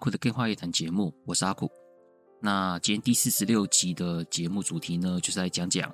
[0.00, 1.70] 欢迎来到阿苦的电话夜谈节目，我是阿苦。
[2.40, 5.92] 那今天第四十六集的节目主题呢，就是来讲讲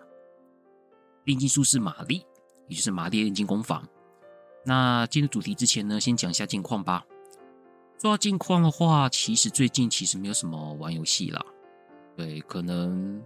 [1.25, 2.25] 炼金术士玛丽，
[2.69, 3.87] 也就是玛丽炼金工坊。
[4.65, 7.05] 那进入主题之前呢，先讲一下近况吧。
[8.01, 11.45] 说到近况的话，其实最近其实没有什么玩游戏啦。
[12.17, 13.21] 对，可能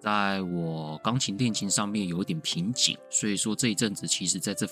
[0.00, 4.68] 在我钢琴练琴上面有一点瓶颈，所以说这一阵子其实在这。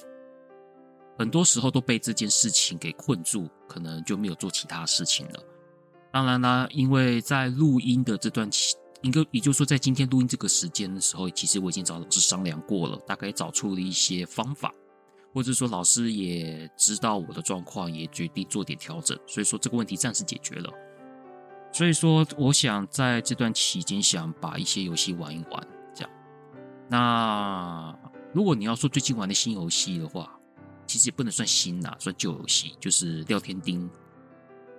[1.19, 5.43] 很多时候都被这件事情给困住，可能就没有做其他事情了。
[6.13, 14.73] 当然啦，因为在录音的这段期，应该也就是说，在今天录音这个时间的时候，其实我已经找老师商量过了，大概找出了一些方法，
[15.35, 19.19] 或者说老师也知道我的状况，也决定做点调整。
[19.27, 20.73] 所以说这个问题暂时解决了。
[21.73, 26.11] 所以说，我想在这段期间想把一些游戏玩一玩，这样。
[26.89, 27.95] 那
[28.33, 30.36] 如果你要说最近玩的新游戏的话，
[30.87, 33.89] 其实也不能算新啦，算旧游戏，就是《廖天丁》，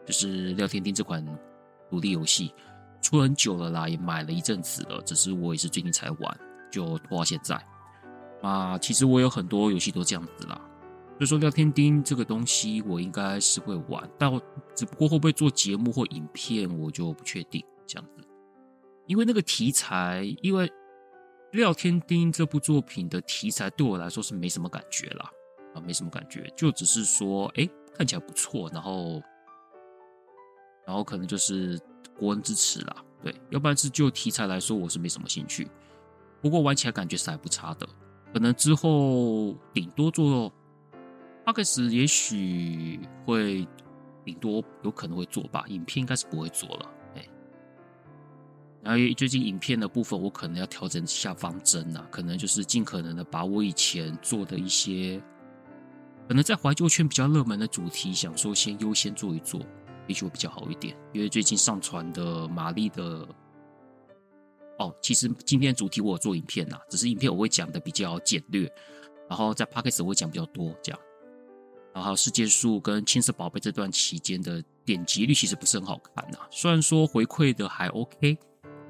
[0.05, 1.25] 就是《廖天丁》这款
[1.89, 2.53] 独立游戏，
[3.02, 6.39] 出很久了啦，也买了一阵子了，只是我也是最近才玩，
[6.72, 7.61] 就拖到现在。
[8.41, 10.61] 啊，其实我有很多游戏都这样子啦，
[11.17, 14.42] 所以说《廖天丁》这个东西我应该是会玩，但我
[14.75, 18.23] 只不过会不会做节目或影片，我就不确定这样子，
[19.08, 20.67] 因为那个题材，因为
[21.52, 25.31] 《廖天丁》这部作品的题材对我来说是没什么感觉啦。
[25.80, 29.22] 没什么感觉，就只是说，哎，看起来不错，然后，
[30.86, 31.80] 然后可能就是
[32.17, 35.67] 国人支持啦，对，要不然是就题材来说，我是没什么兴趣。
[36.42, 37.87] 不过玩起来感觉是还不差的，
[38.33, 40.49] 可能之后顶多做
[41.45, 43.67] p o d c 也许会
[44.23, 47.27] 顶多有可能会做吧，影片应该是不会做了，哎。
[48.83, 55.21] 然后最近影片的部分，我可能要调整下方针啊，可能就是尽可能的把我以前做的一些。
[56.27, 59.61] 可能在怀旧圈比较热门的主题，想说先优先做一做，
[60.08, 60.95] 也许会比较好一点。
[61.14, 63.27] 因为最近上传的玛丽的，
[64.77, 68.70] 哦，其实今天主题我有做影片呐，只是影片我会讲的比较简略，
[69.30, 70.99] 然后在 Podcast 我会讲比较多这样。
[71.93, 78.37] 然后世界树跟青色宝贝这段期间的点击率其实不是很好看呐，虽然说回馈的还 OK，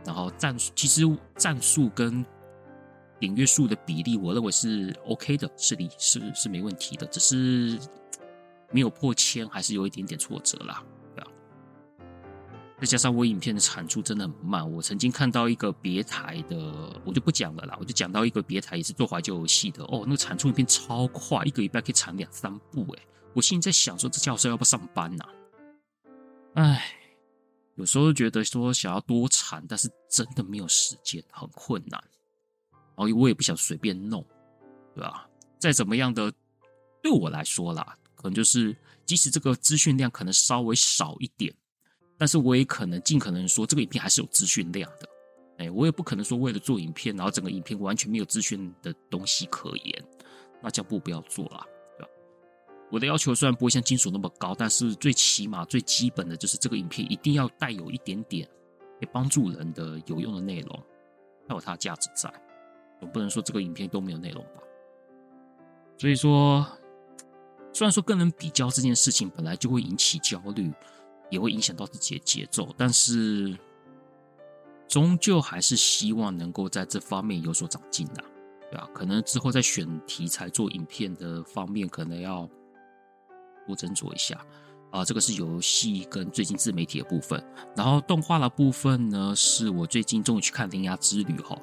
[0.04, 1.04] 然后战其实
[1.36, 2.26] 战数跟。
[3.20, 7.80] 点阅数的比例，我认为是 OK 的，是理是是没问题的，只是
[8.72, 10.84] 没有破千，还是有一点点挫折啦，
[11.16, 11.32] 对吧？
[12.80, 23.02] 再加上我影片的产出真的很慢，我曾经看到一个别台的，我就不讲了啦，我就讲到一个别台也是做怀旧游戏的，哦，那个产出影片超快，一个礼拜可以产两三部，诶，
[23.34, 25.26] 我心里在想说，这教授要不要上班呐？
[26.54, 26.84] 唉，
[27.76, 32.04] 有时候觉得说想要多产，但是真的没有时间，很困难。
[32.98, 34.26] 然后我也不想随便弄，
[34.96, 35.30] 对吧？
[35.60, 36.34] 再怎么样的，
[37.02, 38.76] 对我来说啦，可能就是
[39.06, 41.54] 即使这个资讯量可能稍微少一点，
[42.18, 45.08] 但是我也可能尽可能说这个影片还是有资讯量的。
[45.60, 50.06] 哎，我也不可能说为了做影片，然后整个影片完全没有资讯的东西可言，
[50.62, 51.66] 那这样不不要做啦，
[51.98, 52.10] 对吧？
[52.92, 58.48] 我的要求虽然不会像金属那么高，但是最起码最基本的就是这个影片一定要带有一点点
[59.00, 60.84] 可以帮助人的有用的内容，
[61.48, 62.32] 还有它的价值在。
[63.00, 64.62] 总不能说这个影片都没有内容吧？
[65.98, 66.66] 所以说，
[67.74, 70.72] 虽然说跟人比较这件事情本来就会引起焦虑，
[71.30, 73.58] 也会影响到自己的节奏，但是
[74.88, 78.24] 终究还是希望能够在这方面有所长进的，
[78.72, 78.90] 对吧？
[78.94, 82.50] 可能之后在选题材做影片的方面，可能要
[83.66, 84.40] 多斟酌一下
[84.92, 85.04] 啊。
[85.04, 87.44] 这个是游戏跟最近自媒体的部分，
[87.76, 91.60] 然后动画的部分呢，是我最近终于去看《铃芽之旅》哈。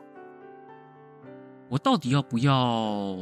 [1.74, 3.18] 我到底要不要？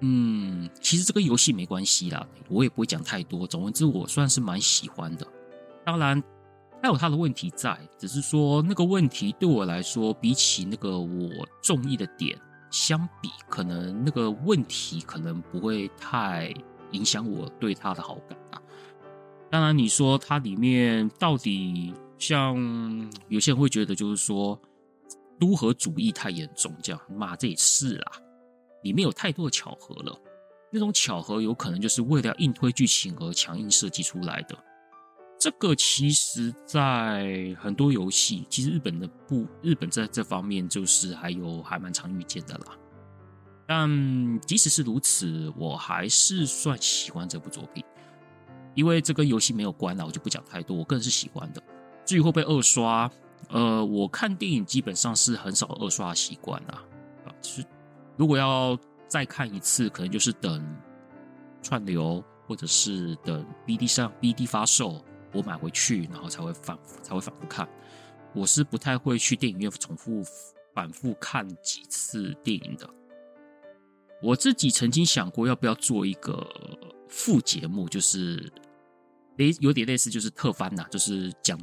[0.00, 3.46] 嗯，其实这个游戏没关系啦，我也不会讲太多。
[3.46, 5.24] 总之，我算是蛮喜欢的。
[5.84, 6.20] 当然，
[6.82, 11.30] 它有它的问题在，只是说那个问题对我来说，比起那个我
[11.62, 12.36] 中意的点
[12.72, 16.52] 相比，可能那个问题可能不会太
[16.90, 18.60] 影响我对它的好感啊。
[19.48, 22.56] 当然，你说它里面到底像
[23.28, 24.60] 有些人会觉得，就是说。
[25.40, 28.12] 都合主义太严重，这样骂这也是啊，
[28.82, 30.16] 里面有太多的巧合了。
[30.70, 34.56] 那种巧合有可能就是为了硬推剧情而强硬设计出来的。
[35.36, 42.76] 这个其实，在很多游戏，其实日本的不，日本在这方面就是还有还蛮常遇见的啦。
[43.66, 47.82] 但即使是如此，我还是算喜欢这部作品，
[48.74, 50.76] 因为这跟游戏没有关了，我就不讲太多。
[50.76, 51.62] 我个人是喜欢的。
[52.04, 53.10] 至于会不会二刷，
[53.48, 56.84] 呃，我看电影基本上是很少二刷习惯啦。
[57.24, 57.64] 啊，就是
[58.16, 58.78] 如果要
[59.08, 60.64] 再看一次，可能就是等
[61.62, 65.04] 串流，或者是等 BD 上 BD 发售。
[65.32, 67.68] 我买回去，然后才会反复才会反复看。
[68.34, 70.24] 我是不太会去电影院重复
[70.74, 72.90] 反复看几次电影的。
[74.20, 76.44] 我自己曾经想过要不要做一个
[77.08, 78.52] 副节目，就是
[79.36, 81.56] 类有点类似，就是特番呐，就是讲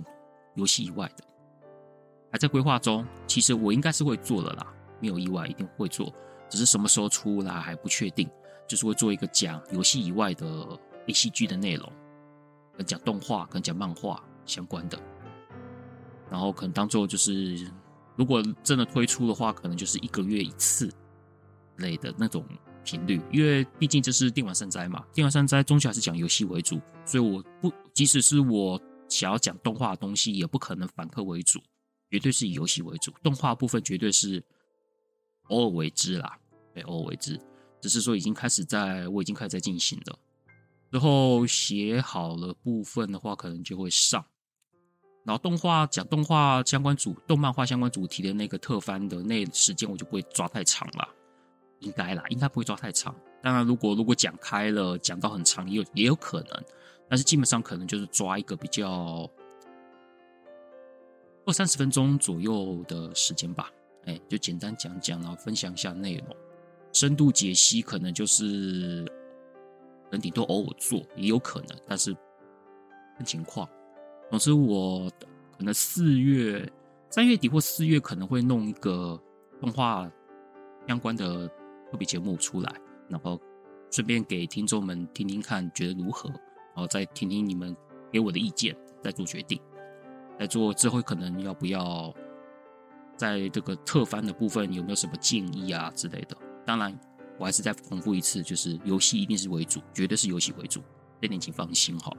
[0.55, 1.23] 游戏以外的，
[2.37, 3.05] 在规划中。
[3.25, 4.67] 其实我应该是会做的啦，
[4.99, 6.13] 没有意外一定会做，
[6.49, 8.29] 只是什么时候出来还不确定。
[8.67, 10.45] 就是会做一个讲游戏以外的
[11.07, 11.91] ACG 的内容。
[12.75, 14.99] 跟讲动画、跟讲漫画相关的，
[16.29, 17.67] 然后可能当做就是，
[18.15, 20.87] 如果真的推出的话，可能就是一个月一次
[21.77, 22.45] 类的那种
[22.83, 28.79] 频率，因为毕竟这是电玩善哉嘛，电玩善哉终究还是讲游戏为主，所以我不，即使是我
[29.09, 31.59] 想要讲动画的东西，也不可能反客为主，
[32.09, 34.43] 绝对是以游戏为主，动画部分绝对是
[35.49, 36.37] 偶尔为之啦，
[36.73, 37.39] 对，偶尔为之，
[37.81, 40.19] 只是说已经开始在，我已经开始在进行了。
[40.91, 44.23] 之后写好了部分的话，可能就会上。
[45.25, 51.09] 然后动画讲动画相关主、动漫画相关主题的那个特番的那时间，我就不会抓太长了。
[51.81, 53.13] 应该啦，应该不会抓太长。
[53.43, 56.63] 当然，如果如果讲开了，讲到很长，也有也有可能。
[57.09, 59.29] 但是基本上可能就是抓一个比较
[61.47, 63.71] 二三十分钟左右的时间吧。
[64.05, 66.27] 哎，就简单讲讲，然后分享一下内容。
[66.93, 69.03] 深度解析可能就是。
[70.09, 72.15] 能顶多偶尔做也有可能，但是
[73.17, 73.67] 看情况。
[74.29, 75.11] 总之，我
[75.57, 76.65] 可能四月、
[77.09, 79.21] 三月底或四月可能会弄一个
[79.59, 80.09] 动画
[80.87, 81.45] 相关的
[81.91, 82.73] 特别节目出来，
[83.09, 83.37] 然后
[83.91, 87.75] 顺便给听众们听听看，觉得如何，然后再听听你们
[88.09, 88.73] 给我的意见，
[89.03, 89.59] 再做决定。
[90.39, 92.13] 来做之后，可能要不要
[93.15, 96.37] 在这个特番的部分有没有什么建议啊之类的？
[96.65, 96.97] 当然。
[97.39, 100.81] 我还是再重复一次，就是游戏一定是为主，绝对是游戏为主，
[101.21, 102.11] 这点请放心哈。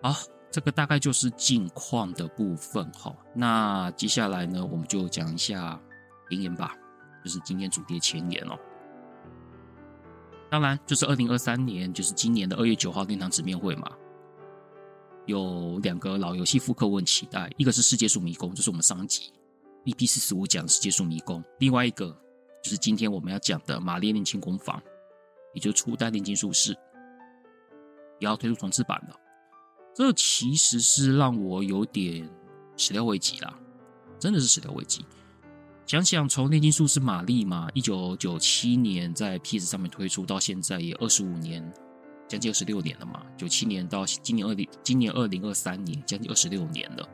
[0.00, 0.14] 好，
[0.48, 3.12] 这个大概就是近况的部分哈。
[3.34, 5.76] 那接下来呢，我们就讲一下
[6.30, 6.72] 前言吧，
[7.24, 8.56] 就是今天主题前言哦。
[10.48, 13.90] 当然，就是二零二三年，就是今年的二月九号那场直面会嘛。
[15.28, 19.30] 有两个老游戏复刻，我很期待，一个是《世界树迷宫》，就是我们上集
[19.84, 22.18] EP 四十五讲《世界树迷宫》，另外一个。
[22.60, 24.76] 就是今天我们要讲的《玛丽炼金工坊》，
[25.54, 26.72] 也就初代炼金术士，
[28.18, 29.14] 也要推出重制版了。
[29.94, 32.28] 这其实是让我有点
[32.76, 33.56] 始料未及啦，
[34.18, 35.04] 真的是始料未及。
[35.86, 41.72] 想想从炼金术士玛丽嘛，一九九七年在 PS 上面推出，到现在也二十五年，
[42.28, 43.22] 将近二十六年了嘛。
[43.36, 47.08] 九七年到今年二零，今年二零二三年，将近二十六年了。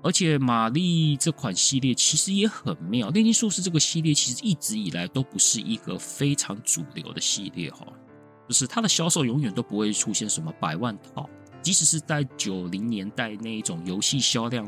[0.00, 7.84] 而且玛丽这款系列其实也很妙，炼金术士这个系列其实一直以来都不是一个非常主流的系列哈，
[8.46, 11.28] 就是它的销售永远都不会出现什么百万套，
[11.60, 14.64] 即使是在九零年代那一种游戏销量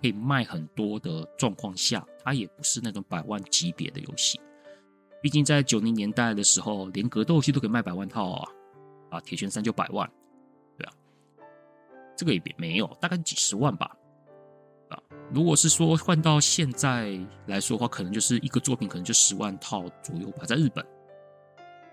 [0.00, 4.40] 可以卖很多的状况下，它也不是那种百万级别的游戏。
[5.22, 8.48] 毕竟在九零年代的时候，连格斗游戏都可以卖百万套啊，
[9.10, 10.10] 啊，铁拳三就百万，
[10.78, 10.92] 对啊，
[12.16, 13.96] 这个也别没有，大概几十万吧。
[14.88, 14.98] 啊
[15.32, 20.84] 如果是说换到现在来说的话，可能就是一个作品可能就十万套左右吧，在日本，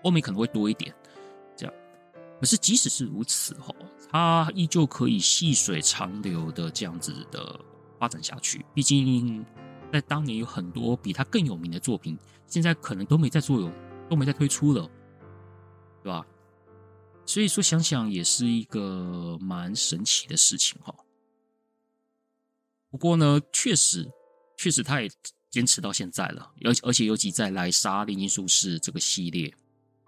[0.02, 0.92] 欧美可能会多一点。
[1.54, 1.74] 这样，
[2.40, 3.72] 可是即使是如此哈，
[4.10, 7.60] 它依旧可以细水长流的这样子的
[7.98, 8.66] 发展下去。
[8.74, 9.46] 毕竟
[9.92, 13.70] 在当年有很多比它更有名的作品，现在可能都没在做，有
[14.08, 14.90] 都没在推出了，
[16.02, 16.26] 对吧？
[17.28, 20.94] 所以说想想也是一个蛮神奇的事情哈。
[22.90, 24.10] 不过呢，确实，
[24.56, 25.10] 确实，他也
[25.50, 29.54] 坚持到现在了，而而且尤其在莱莎炼金术士这个系列，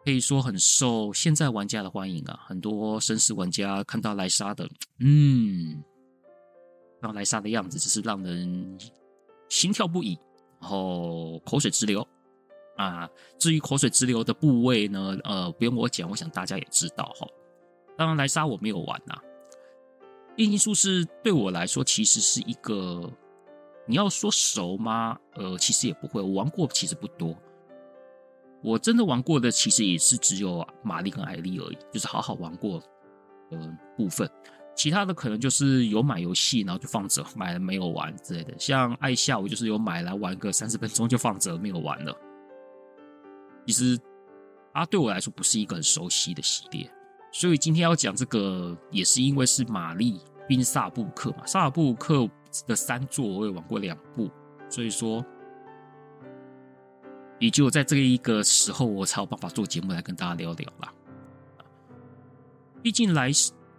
[0.03, 2.41] 可以说很受现在玩家的欢迎啊。
[2.47, 4.67] 很多绅士玩家看到莱莎的，
[5.01, 5.85] 嗯，
[7.03, 8.79] 看到莱莎的样子，只是让人
[9.51, 10.19] 心跳不已，
[10.59, 12.01] 然后口水直流
[12.85, 13.11] 啊。
[13.39, 17.27] 至于口水直流的部位呢，呃，不用我讲，我想大家也知道哈。
[17.97, 19.15] 当然，莱莎我没有玩呐。
[20.37, 23.11] 炼金术士对我来说，其实是一个
[23.87, 25.19] 你要说熟吗？
[25.35, 26.23] 呃，其实也不会。
[26.23, 27.37] 我玩过其实不多，
[28.63, 32.83] 我真的玩过的其实也是只有玛丽跟艾丽而已，就是好好玩过
[33.51, 34.31] 呃部分。
[34.75, 38.55] 其他的可能就是有买游戏，然后就放着，买了没有玩之类的。
[38.59, 42.17] 像艾夏，我就是有买来玩个三十分钟就放着，没有玩了。
[43.71, 43.97] 其实
[44.75, 46.91] 它对我来说不是一个很熟悉的系列，
[47.31, 52.29] 所以今天要讲这个也是因为是玛丽，宾萨布克嘛，萨布克
[52.67, 54.29] 的三作我也玩过两部，
[54.69, 55.25] 所以说
[57.39, 60.93] 也就在这一个时候我才有办法做节目来跟大家聊聊啦。
[62.83, 63.31] 毕竟来。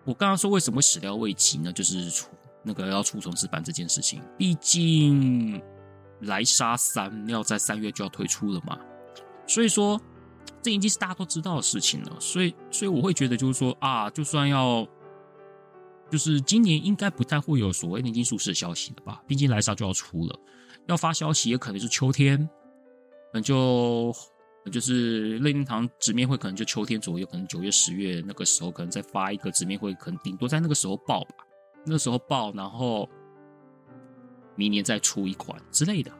[0.04, 1.72] 我刚刚说为什么始料未及呢？
[1.72, 2.32] 就是出
[2.64, 4.20] 那个要出重制版这件事情。
[4.36, 5.62] 毕竟
[6.22, 8.80] 莱莎三要在三月就要推出了嘛，
[9.52, 10.00] 所以说
[10.62, 12.16] 这已经是大家都知道的事情了。
[12.20, 14.88] 所以，所以我会觉得就是说啊，就算要，
[16.10, 19.22] 就是今年应该不太会有所谓炼金术士的消息了吧？
[19.28, 20.40] 毕竟莱莎就要出了，
[20.88, 22.50] 要发消息也可能是秋天，
[23.34, 24.14] 那就。
[24.72, 31.38] 就是任天堂直面会可能就秋天左右，可能九月、十月那个时候，可能再发一个直面会，可能顶多在那个时候爆吧。
[31.84, 33.10] 那个时候爆，然后
[34.56, 36.12] 明年再出一款之类的。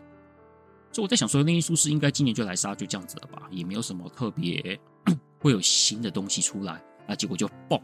[0.92, 3.48] 所以我在想说，炼金术师应该今年就来杀，就这样子了吧？
[3.50, 4.80] 也没有什么特别
[5.40, 6.84] 会有新的东西出来。
[7.08, 7.80] 那结果就蹦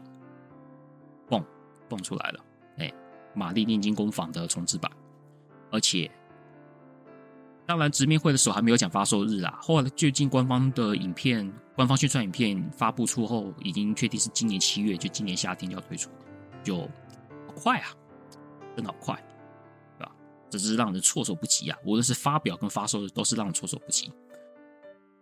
[1.28, 1.44] 蹦
[1.88, 2.44] 蹦出来了，
[2.78, 2.92] 哎，
[3.34, 4.90] 玛丽炼金工坊的重制版，
[5.70, 6.10] 而且。
[7.66, 9.58] 当然，直面会的时候还没有讲发售日啊。
[9.60, 16.08] 后来最近官方的影片、官方宣传影片发布出后，已经确定是今年七月，就今年夏天就要推出，
[16.64, 16.78] 就
[17.46, 17.88] 好快啊，
[18.74, 19.22] 真的好快，
[20.50, 21.78] 这是让人措手不及啊！
[21.84, 24.10] 无论是发表跟发售，都是让人措手不及。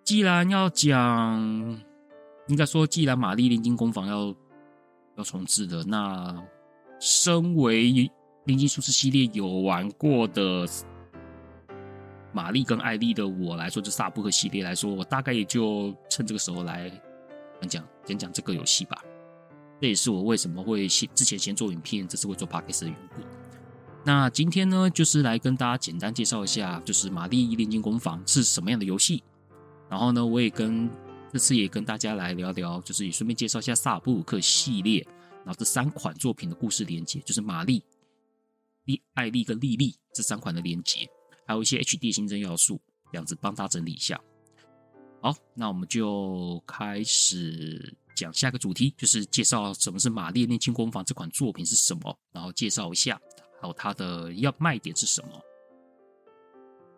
[0.04, 1.40] 既然要讲，
[2.48, 4.34] 应该说，既然玛丽炼金工坊要
[5.16, 6.40] 要重置的，那
[7.00, 8.10] 身为
[8.44, 10.66] 炼金术师系列有玩过的。
[12.32, 16.90] 玛丽跟艾丽的我来说，就萨布克系列来说，我大概也就趁这个时候来
[17.62, 19.02] 讲讲讲讲这个游戏吧。
[19.80, 23.22] 这也是我为什么会先之前先做影片，这次会做 podcast 的缘故。
[24.06, 29.20] 那今天呢，就是来跟大家简单介绍一下，就是玛丽炼金工坊是什么样的游戏。
[29.90, 30.88] 然后呢，我也跟
[31.32, 35.04] 这次也跟大家来聊聊，就是也顺便介绍一下萨尔布鲁克系列，
[35.44, 37.82] 然后这三款作品的故事连接，就是玛丽、
[38.84, 41.00] 莉、艾莉跟莉莉这三款的连接。
[41.44, 44.20] 还有一些 HD 新增要素，这样子帮大家整理一下。
[45.20, 53.20] 好，那我们就开始讲下个主题，就是介绍什么是玛丽炼金工坊这款作品是什么，然后介绍一下，
[53.60, 55.28] 还有它的要卖点是什么。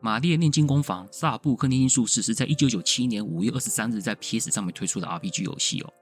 [0.01, 5.93] 玛丽炼金工坊萨布克炼金术师是在一九九七年五月二十三日在 PS 上面推出的 RPG 游戏哦。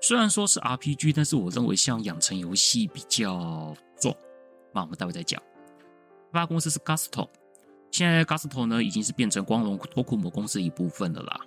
[0.00, 4.16] 虽然说是 RPG，但是我认为像养成游戏比较重。
[4.72, 5.42] 那我们待会再讲。
[6.32, 7.28] 开发公司是 Gusto，
[7.90, 11.40] 现在 Gusto 呢已经是变成光荣托库摩公司的一部分了啦。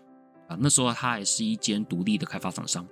[0.48, 2.86] 啊，那时候它还是一间独立的开发厂商。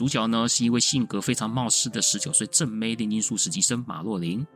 [0.00, 4.46] 主角呢是一位性格非常冒失的十九岁正妹炼金术实习生马洛琳。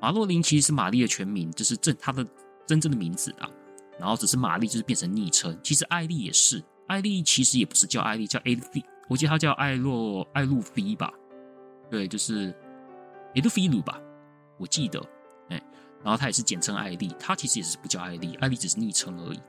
[0.00, 2.26] 马洛琳其实是玛丽的全名，这是正她的
[2.66, 3.46] 真正的名字啊。
[4.00, 5.54] 然后只是玛丽就是变成昵称。
[5.62, 11.12] 其实艾丽也是，艾丽其实也不是叫艾丽，叫艾菲，我记得她叫艾洛艾露菲吧？
[11.90, 12.48] 对，就是
[13.34, 14.00] 艾露菲鲁吧，
[14.56, 14.98] 我记得。
[15.50, 15.62] 哎，
[16.02, 19.40] 然后他也是简称艾丽，他其实也是不叫艾丽，艾丽只是昵称而已，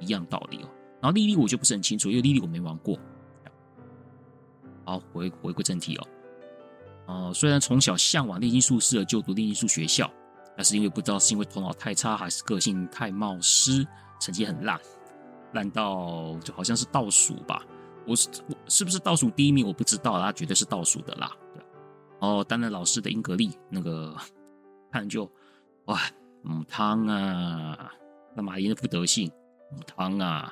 [0.00, 0.68] 一样道理哦。
[1.02, 2.98] 然后莉莉我就不是很清楚，因为莉莉我没玩过。
[4.86, 6.06] 好，回回归正题哦。
[7.06, 10.10] 哦，虽然从小向往炼金术师而就读炼金术学校，
[10.56, 13.86] 但是因为不知道是因为头脑太差，还是个性太冒失，
[14.18, 14.80] 成绩很烂，
[15.52, 17.62] 烂到就好像是倒数吧。
[18.06, 21.30] 我是我是不是倒数第一名我不知道，他绝对是倒数的啦。
[21.52, 21.62] 对，
[22.20, 24.16] 然后担任老师的英格丽那个。
[24.92, 25.30] 看就
[25.86, 26.00] 哇，
[26.42, 27.92] 母汤啊！
[28.34, 29.30] 那玛丽那副德性，
[29.70, 30.50] 母汤啊！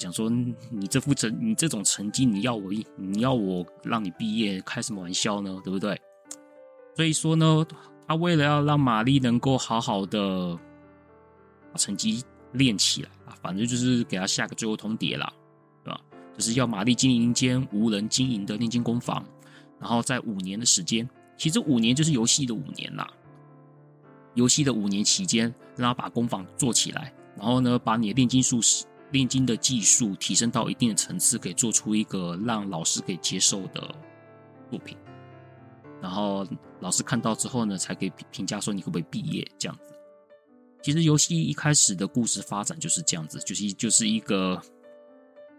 [0.00, 5.60] 讲说你这副成，你这种成绩，你要我，你要我让你毕业，开什么玩笑呢？
[5.62, 6.00] 对不对？
[6.96, 7.66] 所以说呢，
[8.08, 10.58] 他为了要让玛丽能够好好的
[11.70, 15.30] 把成绩练起来啊，反正就是给他下个最后通牒啦，
[15.84, 16.00] 对吧？
[16.34, 19.22] 就是要玛丽经营一间无人经营的炼金工坊，
[19.78, 23.06] 然后在五年的时间，其实五年就是游戏的五年啦。
[24.34, 33.94] 游戏的五年期间，让他把工坊做起来，然后呢，把你的炼金术师炼金的技术提升到一定的层次，可以做出一个让老师可以接受的
[34.70, 34.96] 作品。
[36.00, 36.46] 然后
[36.80, 39.92] 老师看到之后呢，才可以评价说你会不会毕业这样子。
[40.82, 44.60] 其实游戏一开始的故事发展就是这样子，就是就是一个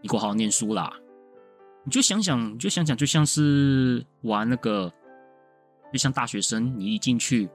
[0.01, 0.91] 你给我好好念书啦。
[1.83, 4.91] 你就想想，你就想想，就像是玩那个，
[5.91, 7.49] 就像大学生，你一进去。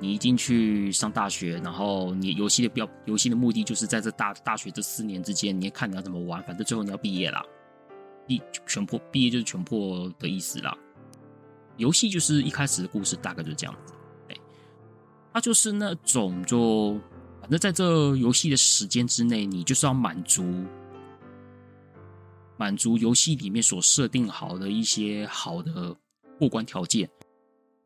[0.00, 7.44] 你一进去上大学，然后你游戏的标，游戏的目的就是在这大大学这四年之间，你也看你要怎么玩，反正最后你要毕业啦。
[8.26, 10.76] 毕全破，毕业就是全破的意思啦。
[11.76, 13.94] 游戏就是一开始的故事大概就是这样子，
[14.28, 14.36] 哎，
[15.32, 16.98] 它就是那种就
[17.40, 20.44] 反正在这游戏的时间之内，你就是要满足
[22.56, 25.96] 满足游戏里面所设定好的一些好的
[26.38, 27.08] 过关条件，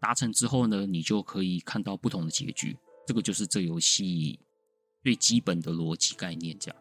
[0.05, 2.77] 达成之后呢，你就可以看到不同的结局。
[3.07, 4.39] 这个就是这游戏
[5.03, 6.77] 最基本的逻辑概念，这样。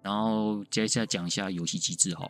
[0.00, 2.26] 然后接下来讲一下游戏机制哈。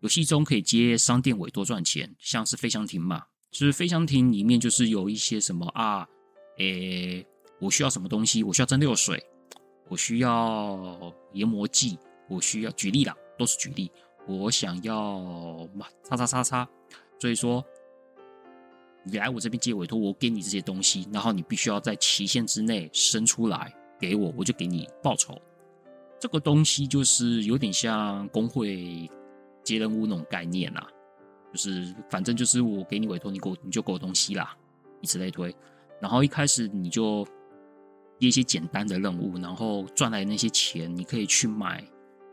[0.00, 6.04] 游戏中可以接商店委托赚钱，像是飞翔亭嘛，就是飞翔亭里面就是有一些什么啊，
[6.58, 7.24] 诶，
[7.60, 8.42] 我需要什么东西？
[8.42, 9.24] 我需要蒸馏水，
[9.88, 11.96] 我需要研磨剂，
[12.28, 13.88] 我需要举例啦，都是举例。
[14.26, 16.68] 我想要嘛，叉叉叉叉，
[17.20, 17.64] 所以说
[19.04, 25.40] 你来我这边接委托，我给你这些东西，然后你必须要在期限之内生出来给我，我就给你报酬。
[26.18, 29.10] 这个东西就是有点像工会。
[29.64, 30.84] 接任务那种概念啦，
[31.52, 34.56] 就是反正就是我给你委托，你给我你就给我东西啦，
[35.00, 35.54] 以此类推。
[36.00, 37.24] 然后一开始你就
[38.18, 41.80] 接一些简单的任务，然后赚来的那些钱，你可以去买。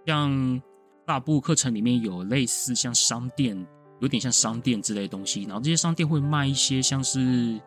[0.08, 0.60] 像
[1.06, 3.64] 大部课程里面有类似像商店，
[4.00, 5.44] 有点像商店之类的东西。
[5.44, 7.60] 然后这些商店会卖一些像是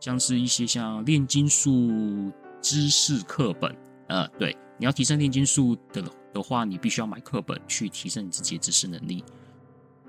[0.00, 3.76] 像是一些像炼金术知识课本，
[4.08, 6.02] 呃，对，你要提升炼金术的。
[6.34, 9.24] 的话，你必须要买课本去提升你自己的知识能力，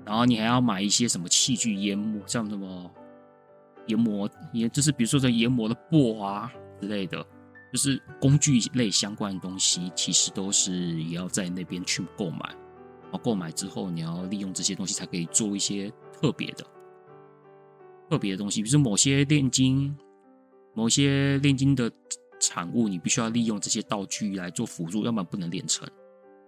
[0.04, 2.90] 然后你还要买一些什么器具研磨，像什么
[3.86, 6.52] 研磨，也就是比如说这研磨的布啊
[6.82, 7.26] 之类的，
[7.72, 12.54] 就是工具类相关的东西，其实都是也要在那边去购买。
[13.10, 16.66] 然后购买之后，你要利用这些东西才可以做一些特别的、
[18.10, 19.96] 特别的东西，比如说某些炼金、
[20.74, 21.90] 某些炼金的
[22.38, 25.88] 产物，你必须要利用这些道具来做辅助，要不然不能炼成。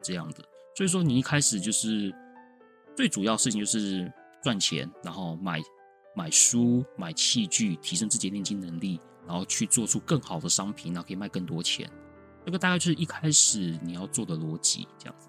[0.02, 0.44] 这样的，
[0.76, 2.14] 所以说你一开始就是
[2.96, 4.10] 最主要事情就是
[4.42, 5.60] 赚钱，然后买
[6.14, 11.90] 买书、买器具，提升自己炼金能力，然后去做出更好的商品，然后可以卖更多钱。
[12.44, 15.28] 这个大概就是一开始你要做的逻辑，这样子。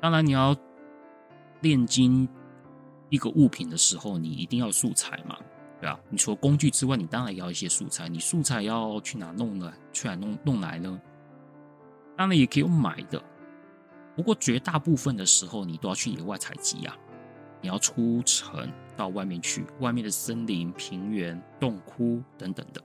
[0.00, 0.56] 当然，你要
[1.60, 2.28] 炼金
[3.08, 5.36] 一个物品的时候，你一定要素材嘛，
[5.80, 5.98] 对吧？
[6.08, 8.08] 你除了工具之外，你当然要一些素材。
[8.08, 9.72] 你素材要去哪弄呢？
[9.92, 11.00] 去哪弄弄来呢？
[12.16, 13.22] 当然也可以用买的。
[14.14, 16.96] 不过绝大部分的时候，你都要去野外采集呀。
[17.60, 22.80] 你要出城到外面去，外面的森林、平原、洞窟等等的。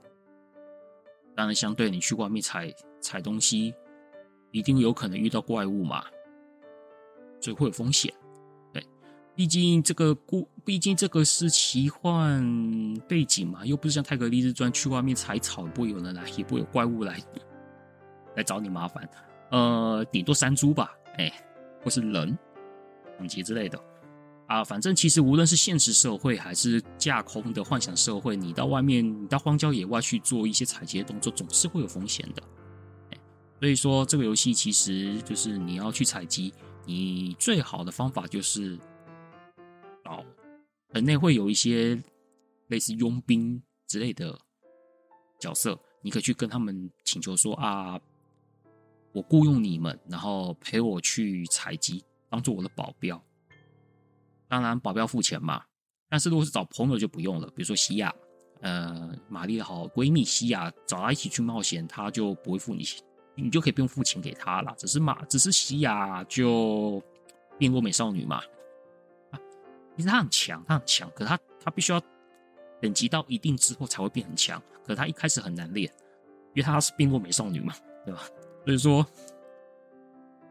[1.36, 3.72] 当然，相对你去外面采采东西，
[4.50, 6.04] 一定有可能遇到怪物嘛，
[7.44, 8.10] 所以会有风险。
[8.72, 8.82] 对，
[9.36, 12.42] 毕竟这个故，毕竟这个是奇幻
[13.06, 17.22] 背景嘛，又不是像泰格立志传去外面采草，不会有人来，也不会有怪物来
[18.34, 19.06] 来找你麻烦。
[19.50, 20.90] 呃，顶多山猪吧。
[21.18, 21.30] 哎，
[21.82, 22.36] 或是人、
[23.18, 23.78] 抢劫之类的
[24.46, 32.42] 啊，反正其实无论是现实社会还是架空的幻想社会，你到外面，你到荒郊野外去做一些采集的动作，总是会有风险的。
[33.60, 36.52] 所以说这个游戏其实就是你要去采集，
[36.86, 38.78] 你最好的方法就是
[40.04, 40.24] 哦，
[40.92, 42.00] 人类会有一些
[42.68, 44.38] 类似佣兵之类的
[45.38, 48.00] 角色，你可以去跟他们请求说啊。
[49.12, 53.22] 我雇佣你们，然后陪我去采集，当做我的保镖。
[54.48, 55.62] 当然，保镖付钱嘛。
[56.08, 58.12] 但是如果是找朋友就不用了，比如说西亚，
[58.60, 63.00] 呃，玛丽的好闺蜜西亚，找她一起去冒险，她就不会付你钱，
[63.34, 64.74] 你就可以不用付钱给他了。
[64.78, 67.02] 只是嘛，只是西亚就
[67.58, 68.42] 变过美少女嘛。
[69.30, 69.40] 啊，
[69.96, 72.00] 其实他很强，他很强，可是她她必须要
[72.80, 74.62] 等级到一定之后才会变很强。
[74.84, 75.90] 可是她一开始很难练，
[76.54, 78.22] 因为他是变过美少女嘛，对吧？
[78.64, 79.06] 所以说，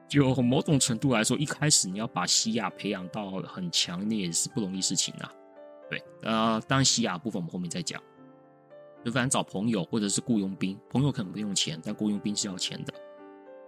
[0.07, 5.31] 就某种程度来说，一开始你要把西亚培养到很强烈也是不容易事情啊。
[5.89, 8.01] 对，呃，当然西亚部分我们后面再讲。
[9.03, 12.93] 就反正找朋友或者是雇佣兵，朋友可能不用钱，但雇佣兵是要钱的。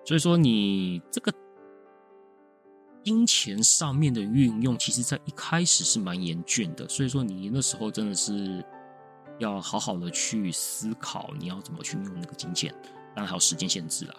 [0.06, 1.34] 所以说，你这个
[3.04, 6.88] 金钱上面的运用，其实在一开始是蛮严峻的。
[6.88, 8.64] 所以说，你那时候真的是
[9.40, 12.74] 要好好的去思考，你要怎么去用那个金钱，
[13.16, 14.16] 当然还有时间限制啊。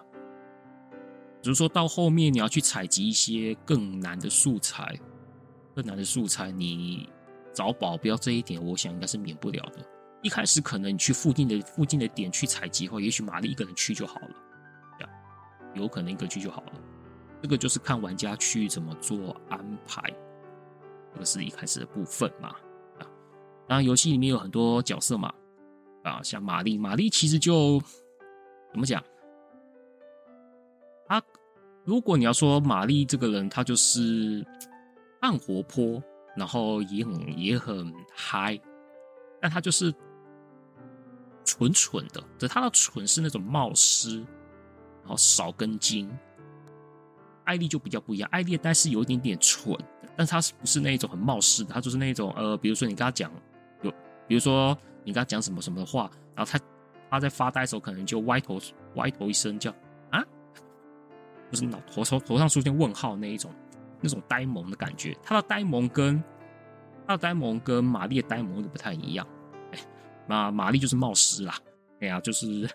[1.42, 4.98] 比如说到后面你要去采集一些更难的素材，
[5.74, 7.08] 更难的素材，你
[7.54, 9.80] 找保镖这一点，我想应该是免不了的。
[10.22, 14.30] 一开始可能你去附近的附近的点去采集的话，也许玛丽一个人去就好了，
[14.98, 15.14] 这样
[15.74, 16.72] 有可能一个去就好了。
[17.42, 20.02] 这个就是看玩家去怎么做安排，
[21.12, 22.48] 这个是一开始的部分嘛。
[22.98, 23.06] 啊，
[23.68, 25.32] 当然游戏里面有很多角色嘛，
[26.02, 27.80] 啊，像玛丽，玛丽其实就
[28.72, 29.02] 怎么讲？
[31.06, 31.22] 他
[31.84, 34.44] 如果你要说玛丽这个人，她就是
[35.22, 36.02] 很活泼，
[36.36, 38.58] 然后也很也很嗨，
[39.40, 39.94] 但她就是
[41.46, 42.22] 蠢蠢的。
[42.36, 46.10] 这她的蠢是那种冒失，然后少根筋。
[47.44, 49.78] 艾丽就比较不一样，艾丽但是有一点点蠢，
[50.16, 51.72] 但他是不是那一种很冒失的？
[51.72, 53.30] 她就是那种呃，比如说你跟他讲
[53.82, 53.90] 有，
[54.26, 56.58] 比如说你跟他讲什么什么的话，然后他
[57.08, 58.60] 他在发呆的时候，可能就歪头
[58.96, 59.72] 歪头一声叫
[60.10, 60.20] 啊。
[61.52, 63.52] 就是脑头头头上出现问号那一种，
[64.00, 65.16] 那种呆萌的感觉。
[65.22, 66.20] 他的呆萌跟
[67.06, 69.24] 他的呆萌跟玛丽的呆萌都不太一样。
[70.26, 71.58] 那玛丽就是冒失啦，
[72.00, 72.68] 哎呀，就是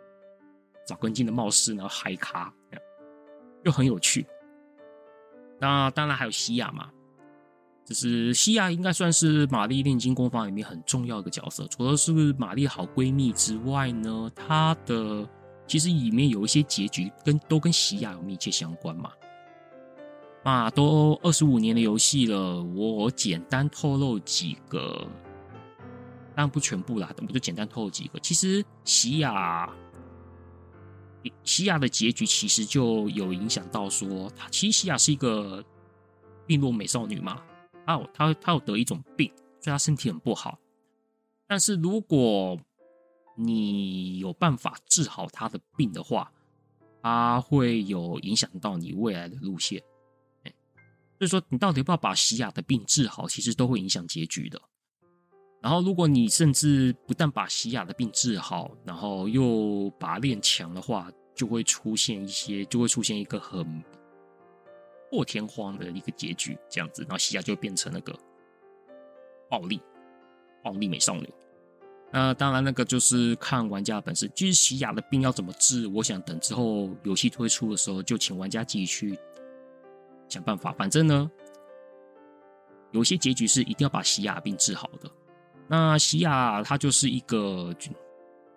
[0.86, 2.52] 找根筋的冒失，然后嗨咖，
[3.64, 4.26] 又很有趣。
[5.58, 6.90] 那当然还有西亚嘛，
[7.84, 11.66] 就是西亚应该算是玛丽炼金工坊里面很重要的角色。
[11.68, 15.28] 除了是玛丽好闺蜜之外呢，她的。
[15.66, 19.12] 其实里面有一些结局跟都跟西亚有密切相关嘛。
[20.42, 25.06] 那，都二十五年的游戏了，我简单透露几个，
[26.40, 28.18] 当然不全部啦，我就简单透露几个。
[28.20, 29.70] 其实西亚，
[31.44, 35.62] 西亚的结局其实就有影响到说，她其实西亚是一个
[36.46, 37.42] 病弱美少女嘛，
[37.84, 40.58] 她有她她有得一种病，所以她身体很不好。
[41.46, 42.58] 但是如果
[43.36, 46.32] 你有办法治好她的病的话，
[47.02, 49.82] 他会有影响到你未来的路线。
[51.18, 54.58] 所以说，你到底要不要把西亚的病治好，其实都会影响结局的。
[55.62, 63.84] 然后，如果你甚至不但把西亚的病治好，然后又把它练强的话，就会出现一些，就会出现一个很
[65.10, 68.18] 破天荒的一个结局，这样子，然后西亚就变成那个
[69.50, 69.82] 暴力
[70.62, 71.28] 暴力美少女。
[72.10, 74.26] 那当然，那个就是看玩家本事。
[74.30, 79.18] 至于西亚的病要怎么治，我想等之后游戏推出的时候，就请玩家自己去
[80.26, 80.72] 想办法。
[80.72, 81.30] 反正呢，
[82.92, 85.10] 有些结局是一定要把西亚病治好的。
[85.72, 87.72] 那西亚它就是一个，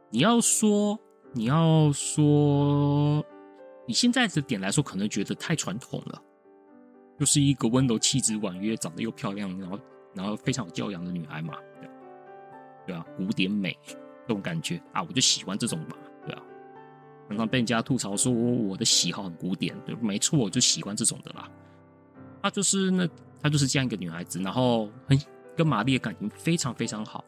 [0.09, 0.99] 你要说，
[1.31, 3.23] 你要说，
[3.87, 6.19] 你现在的点来说，可能觉得太传统了，
[7.19, 9.79] 就是一个温柔、气质婉约、长得又漂亮，然后
[10.15, 11.53] 然后非常有教养的女孩嘛。
[12.87, 13.77] 对啊，古典美
[14.27, 15.95] 这种感觉啊，我就喜欢这种嘛，
[16.25, 16.41] 对啊。
[17.29, 21.47] 常常被人家吐槽说我的喜好很古典，对，没错，我就喜欢这种的啦。
[22.41, 23.07] 她就是那，
[23.39, 25.15] 她就是这样一个女孩子，然后很
[25.55, 27.23] 跟玛丽的感情非常非常好。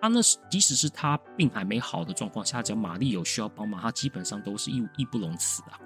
[0.00, 5.80] 她那是即使是她病还没好的状况下，只要玛丽有需要帮忙，她基本上都是义义不容辞啊。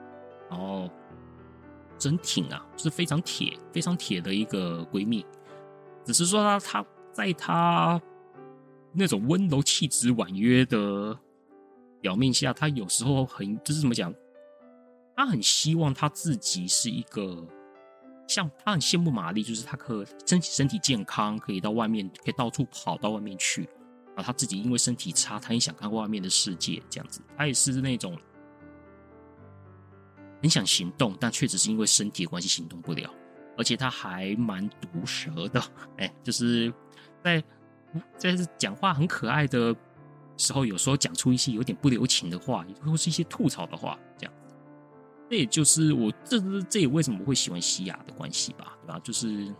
[0.51, 0.89] 然后
[1.99, 5.25] 真挺啊，是非常铁、非常铁的一个闺蜜。
[6.05, 8.01] 只是说她她在她。
[8.91, 11.17] 那种温柔、气质婉约的
[12.01, 14.13] 表面下，他有时候很就是怎么讲？
[15.15, 17.47] 他很希望他自己是一个
[18.29, 23.63] 像他很羡慕玛丽，就是他可身体身体健康，可以到外面，可以到处跑到外面去。
[24.15, 27.21] 然后他自己因为身体差，他很想看外面的世界，这样子。
[27.37, 28.17] 他也是那种
[30.41, 33.13] 很想行动，但却只是因为身体的关系行动不了。
[33.57, 35.61] 而且他还蛮毒舌的，
[35.97, 36.73] 哎，就是
[37.25, 37.43] 在。
[38.19, 39.75] 在讲话很可爱的
[40.37, 44.35] 时候，有时候讲出一些有点不留情的话，或是一些吐槽的话，这样。
[45.29, 48.99] 这也就是我这是这也为什么会喜欢西亚的关系吧，对吧？
[49.01, 49.55] 就是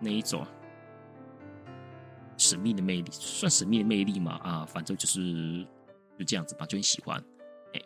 [0.00, 0.46] 那一种
[2.36, 4.32] 神秘的魅力，算神秘的魅力嘛？
[4.42, 5.66] 啊，反正就是
[6.18, 7.22] 就这样子吧，就很喜欢。
[7.74, 7.80] 哎，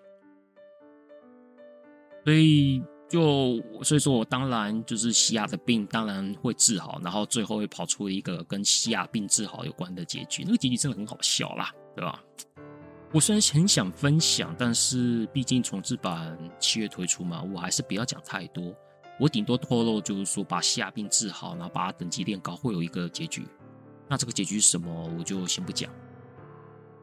[2.25, 2.83] 所以。
[3.11, 12.23] 就所以说，我当然就是西亚的病当然会治好，然后最后会跑出一个跟西亚病治好有关的结局，那个结局真的很好笑啦，对吧？
[13.13, 18.73] 我虽然很想分享，但是毕竟重制版七月推出嘛，我还是不要讲太多。
[19.19, 23.45] 我顶多透露就是说，把西亚病治好，然后把等级练高，会有一个结局。
[24.09, 25.91] 那这个结局是什么，我就先不讲。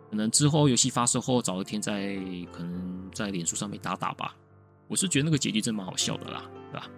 [0.09, 2.15] 可能之后游戏发售后，早一天在
[2.53, 4.33] 可能在脸书上面打打吧。
[4.87, 6.89] 我是觉得那个结局真蛮好笑的啦，对吧？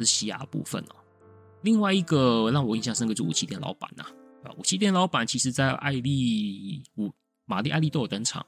[0.00, 0.96] 是西亚部分哦。
[1.62, 4.04] 另外一个让我印象深刻就是武器店老板呐，
[4.42, 7.08] 啊，武器店老板其实在艾丽、武
[7.46, 8.44] 玛丽、艾丽都有登场，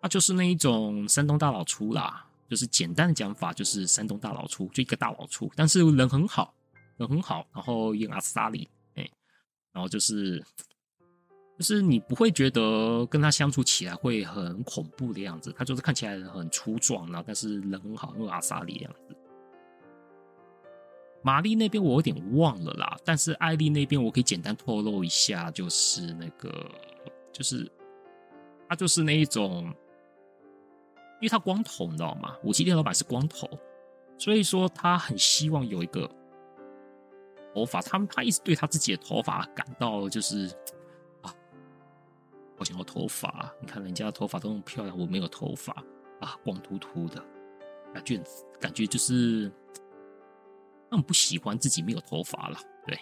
[0.00, 6.54] 他就是那一种山东大老粗啦，就是简单的讲法就是山东大老粗，就一个大老粗，但是人很好，
[6.96, 9.06] 人很好，然后演阿萨里，哎，
[9.72, 10.42] 然后就是。
[11.58, 19.16] 就是你不会觉得跟他相处起来会很恐怖的样子，他就是看起来很粗壮，然后但是人很好，很阿萨里的样子。
[21.22, 26.70] 玛丽那边我有点忘了啦，但是艾丽那边我可以简单透露一下，就是那个，
[27.32, 27.66] 就是
[28.68, 29.64] 他就是那一种，
[31.20, 32.36] 因为他光头，你知道吗？
[32.42, 33.48] 武器店老板是光头，
[34.18, 36.10] 所以说他很希望有一个
[37.54, 40.46] 头发，他他一直对他自己的头发感到就是
[41.22, 41.34] 啊，
[42.58, 45.72] 我想要头发，你看人家的头发都那么漂亮，我没有头发
[46.20, 47.24] 啊，光秃秃的，
[47.94, 48.22] 感觉
[48.60, 49.50] 感觉就是
[50.90, 52.98] 他很不喜欢自己没有头发了，对。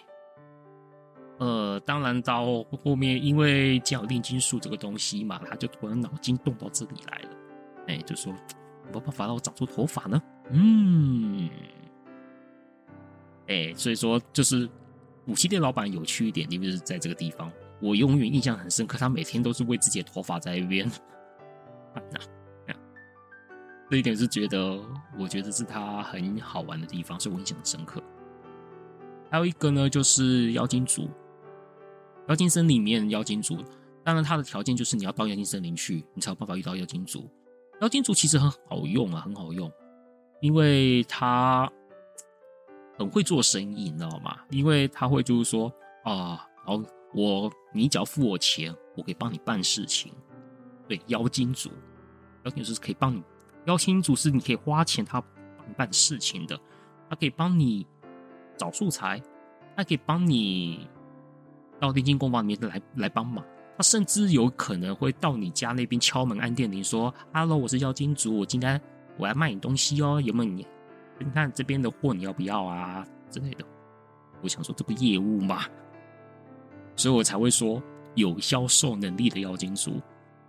[1.37, 7.29] 呃，当然到后面，因为讲炼金术这个东西嘛，他就突然脑筋动到这里来了，
[7.87, 8.31] 哎，就说
[8.87, 10.21] 有没办法让我长出头发呢？
[10.51, 11.49] 嗯，
[13.47, 14.69] 哎，所以说就是
[15.25, 20.89] 武器店老板有趣一点，因为是在这个地方，我永远印象很深刻，他每天都是为自己的头发在一边，
[23.89, 24.79] 这一点是觉得，
[25.17, 28.01] 我觉得是他很好玩的地方，所以我印象很深刻。
[29.29, 31.09] 还有一个呢，就是妖精族。
[32.27, 33.57] 妖精森林里面妖精族，
[34.03, 37.29] 当然它的条件就是你要到妖精森林去，你才有办法遇到妖精族。
[37.81, 39.71] 妖精族其实很好用啊，很好用，
[40.41, 41.71] 因为他
[42.97, 44.37] 很会做生意，你知道吗？
[44.49, 45.71] 因为他会就是说
[46.03, 46.83] 啊，然后
[47.13, 50.11] 我你只要付我钱，我可以帮你办事情。
[50.87, 51.69] 对，妖精族，
[52.43, 53.21] 妖精族是可以帮你，
[53.65, 56.59] 妖精族是你可以花钱他帮你办事情的，
[57.07, 57.85] 他可以帮你
[58.57, 59.21] 找素材，
[59.75, 60.87] 他可以帮你。
[61.79, 63.43] 到炼金工坊里面来来帮忙，
[63.77, 68.79] 他甚至有可能会到你家那边敲门按电铃，说：“Hello，我是妖精族，我今天
[69.17, 70.65] 我来卖你东西哦，有没有你？
[71.19, 73.65] 你看这边的货你要不要啊之类的？”
[74.41, 75.63] 我想说这不业务嘛，
[76.95, 77.81] 所以我才会说
[78.13, 79.99] 有销售能力的妖精族。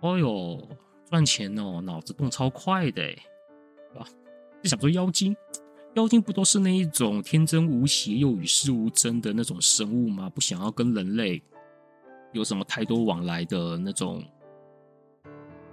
[0.01, 0.69] 哦哟，
[1.09, 4.07] 赚钱哦，脑子动超快的，对吧？
[4.63, 5.35] 就想说妖精。
[5.97, 10.29] 妖精不都是那一种天真无邪又与世无争的那种生物吗？
[10.29, 11.43] 不想要跟人类
[12.33, 14.23] 有什么太多往来的那种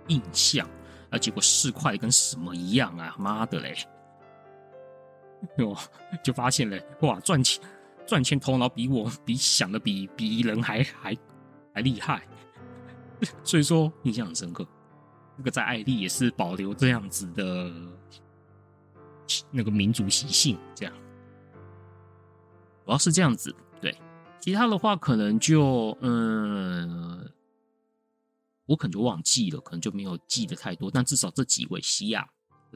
[0.08, 0.66] 印象，
[1.10, 3.14] 啊，结果市侩跟什么一样啊！
[3.20, 3.76] 妈的嘞！
[5.58, 5.76] 哟，
[6.24, 7.62] 就发现了，哇，赚钱
[8.08, 11.18] 赚钱头脑比我比想的比比人还还
[11.74, 12.26] 还厉害，
[13.44, 14.66] 所以说印象很深刻。
[15.36, 17.70] 那个在艾丽也是保留这样子的。
[19.52, 20.94] 那个民族习性这样，
[22.86, 23.56] 主要是这样子。
[23.82, 23.96] 对，
[24.40, 27.30] 其他的话可能就嗯，
[28.66, 30.90] 我可能就忘记了，可能就没有记得太多。
[30.92, 32.28] 但至少这几位西亚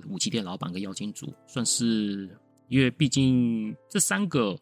[0.10, 2.30] 武器店老板跟妖精族，算是
[2.68, 4.58] 因为毕竟这三个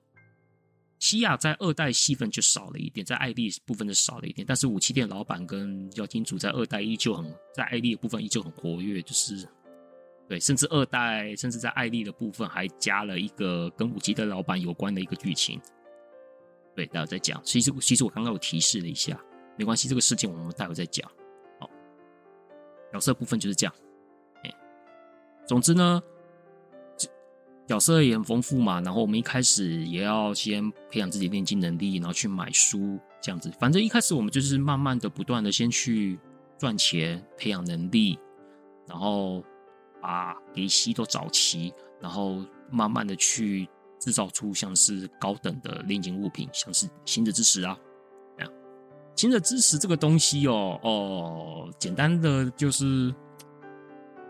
[0.99, 4.45] 西亚在二代戏份就少了一点，在艾丽部分就少了一点。
[4.47, 9.47] 但是武器店老板跟妖精族在二代依旧很，在艾丽的部分依旧很活跃，就是。
[10.27, 15.61] 对，甚至二代，甚至在艾丽的部分还加了一个跟武器的老板有关的一个剧情。
[16.75, 17.39] 对，待会再讲。
[17.43, 19.15] 其实，其实我刚刚有提示了一下，
[19.55, 21.07] 没关系，这个事情我们待会再讲。
[21.59, 21.69] 好，
[22.91, 23.75] 角色部分就是这样。
[24.43, 24.51] 哎，
[25.47, 26.01] 总之呢，
[27.67, 28.81] 角色也很丰富嘛。
[28.81, 33.51] 然后我们一开始也要先培养自己炼金能力，然后去买书这样子。
[33.59, 36.19] 反正一开始我们就是慢慢的、不断的先去
[36.57, 38.17] 赚钱，培养能力，
[38.87, 39.43] 然后。
[40.05, 43.67] 把给息都找齐，然后慢慢的去
[43.99, 47.75] 制造出像是高等的炼金物品，像是新的知识啊，
[48.37, 48.53] 这样。
[49.15, 53.11] 心之之石这个东西哦哦，简单的就是，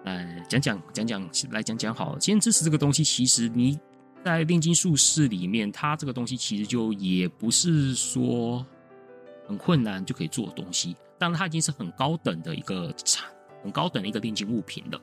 [0.06, 2.22] 来讲讲讲讲来讲讲好了。
[2.22, 3.78] 心之之石这个东西，其实你
[4.24, 8.66] 在炼金术士里面，它这个东西其实就也不是说
[9.46, 13.30] 很困难就可以做的东西，当然它已经是很高等的一个产，
[13.62, 15.02] 很高等的一个炼金物品了。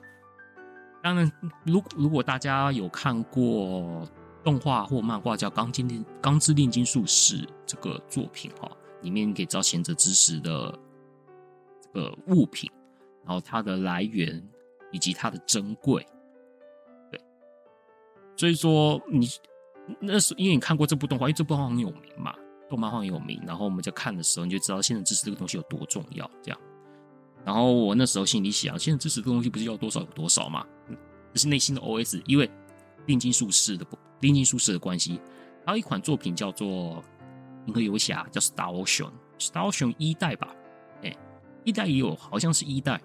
[1.02, 1.30] 当然，
[1.64, 4.08] 如如果大家有看过
[4.44, 8.70] 动画或漫画叫《钢金炼钢之炼金术士》这个作品哈，
[9.02, 10.78] 里面你可以知道贤者之石的
[11.80, 12.70] 这个物品，
[13.24, 13.34] 然。
[13.34, 14.40] 后它的来源
[14.92, 16.06] 以及它的珍贵。
[17.10, 17.20] 对，
[18.36, 19.28] 所以说你
[19.98, 22.32] 那时因为你看过这部动画，因为这部动画很有名嘛，
[22.70, 23.56] 动漫很有名，然。
[23.56, 26.60] 后我们在看的时候，你就知道贤者之石这个东西有多重要，这样。
[27.44, 27.52] 然。
[27.52, 30.64] 后我那时候心里想，现在知识这个东西不是要多少有多少吗？
[31.32, 32.50] 这是内心的 OS，因为
[33.06, 33.86] 炼金术士的
[34.20, 35.20] 炼金术士的关系。
[35.64, 36.68] 还有一款作品叫做
[37.66, 40.54] 《银河游侠》，叫 Star Ocean，Star Ocean 一代吧？
[41.02, 41.16] 哎，
[41.64, 43.00] 一代也有，好像是一代，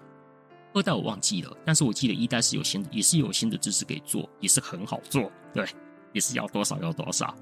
[0.74, 1.56] 二代我忘记了。
[1.64, 5.64] 但是我记得一代是有新，也是有新的知识可以做，也是很好做，对，
[6.12, 7.34] 也是要多少要多少。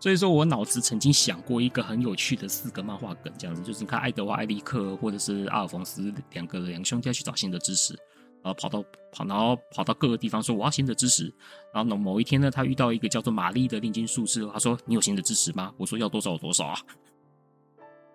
[0.00, 7.96] 所以说我脑子曾经想过一个很有趣的四个漫画梗，这样子就是你看爱德华、艾利克或者是阿尔冯斯两个两个兄弟要去找新的知识，
[8.42, 11.32] 然后跑到跑，然后跑到各个地方说我要贤者之石，
[11.72, 15.72] 然后呢某一天呢，他遇到一个叫做玛丽的炼金术士，他说你有贤者之石吗？
[15.76, 16.74] 我说要多少有多少啊，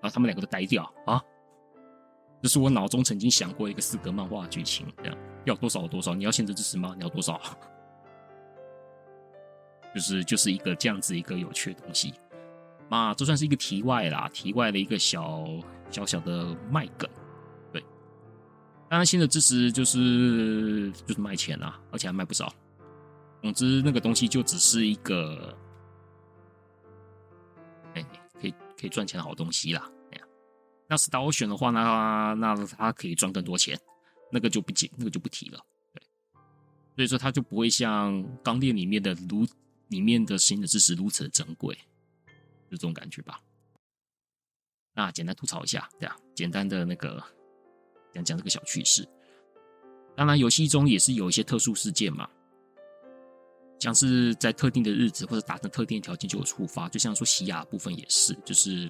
[0.02, 1.22] 然后他们两个都呆掉啊，
[2.42, 6.94] 这是我脑中曾经想过一个四格漫画剧情，这样要多少有多少，你要贤者之石吗？
[6.98, 7.40] 你要多少？
[9.96, 12.14] 就是就是一个这样子一个有趣的东西。
[12.90, 15.46] 嘛，这算是一个题外啦，题外的一个小
[15.90, 17.10] 小小的卖梗。
[18.90, 22.54] 当然新的知识就是就是卖钱啦，而且还卖不少。
[23.42, 25.56] 总之，那个东西就只是一个，
[27.94, 28.04] 哎，
[28.40, 29.92] 可以可以赚钱的好东西啦。
[30.12, 30.26] 哎呀，
[30.88, 31.80] 那 Star Ocean 的话呢，
[32.40, 33.80] 那那它可以赚更多钱，
[34.32, 35.60] 那个就不讲，那个就不提了。
[35.94, 36.02] 对，
[36.96, 39.46] 所以说它就不会像钢炼里面的如
[39.90, 41.76] 里面的新的知识如此的珍贵，
[42.70, 43.42] 就这种感觉吧。
[44.94, 47.24] 那简单吐槽一下，这样简单的那个
[48.24, 49.08] 讲这个小趣事。
[50.16, 52.28] 当然，游戏中也是有一些特殊事件嘛。
[53.80, 58.90] 像是在特定的日子或者达成特定的条件就有触发，就像说西亚部分也是，就是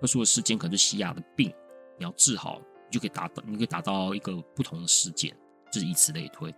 [0.00, 1.52] 特殊的事件，可能是西亚的病，
[1.98, 5.36] 你要治好，你就可以达到，你可以达到一个不同的事件，
[5.70, 6.50] 就是以此类推。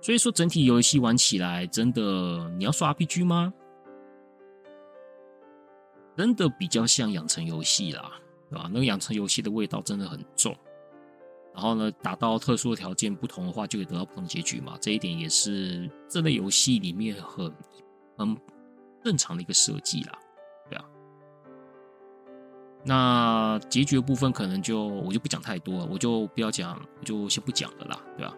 [0.00, 3.54] 所以说，整体游戏玩起来，真的你要说 RPG 吗？
[6.16, 8.68] 真的比较像养成游戏啦，对吧？
[8.72, 10.52] 那个养成游戏的味道真的很重。
[11.54, 14.76] 然后呢，达到特殊的条件不同的话，就会得到不同结局嘛。
[14.80, 17.52] 这一点也是这类游戏里面很
[18.16, 18.36] 很
[19.04, 20.18] 正常的一个设计啦，
[20.70, 20.84] 对啊。
[22.84, 28.34] 那结局的部分可能就我就不讲太多了，我就不要讲，我就先不讲了啦，对啊。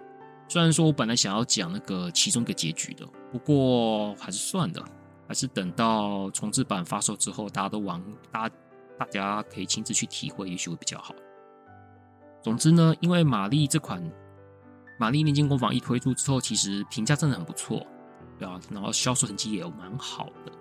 [0.48, 4.84] 虽然说我本来想要讲那个其中一个结局的，不过还是算了，
[5.26, 8.50] 还是等到重制版发售之后，大家都玩，大
[8.98, 11.14] 大家可以亲自去体会，也许会比较好。
[12.44, 14.04] 总之呢，因为玛丽这款
[14.98, 17.84] 《玛丽炼金工坊》一推出之后，其实评价真的很不错，
[18.38, 20.52] 对啊，然后销售成绩也蛮好的。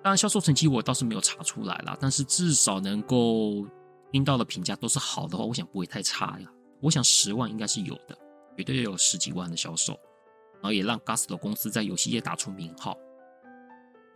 [0.00, 3.66] 当然，销售成绩我倒是没有查出来啦，但是至少能够
[4.12, 6.48] 听到的评价都是好的话，我想不会太差呀。
[6.80, 8.16] 我想十万应该是有的，
[8.56, 9.94] 绝对有十几万的销售，
[10.54, 12.96] 然后也让 Gusto 公司在游戏业打出名号。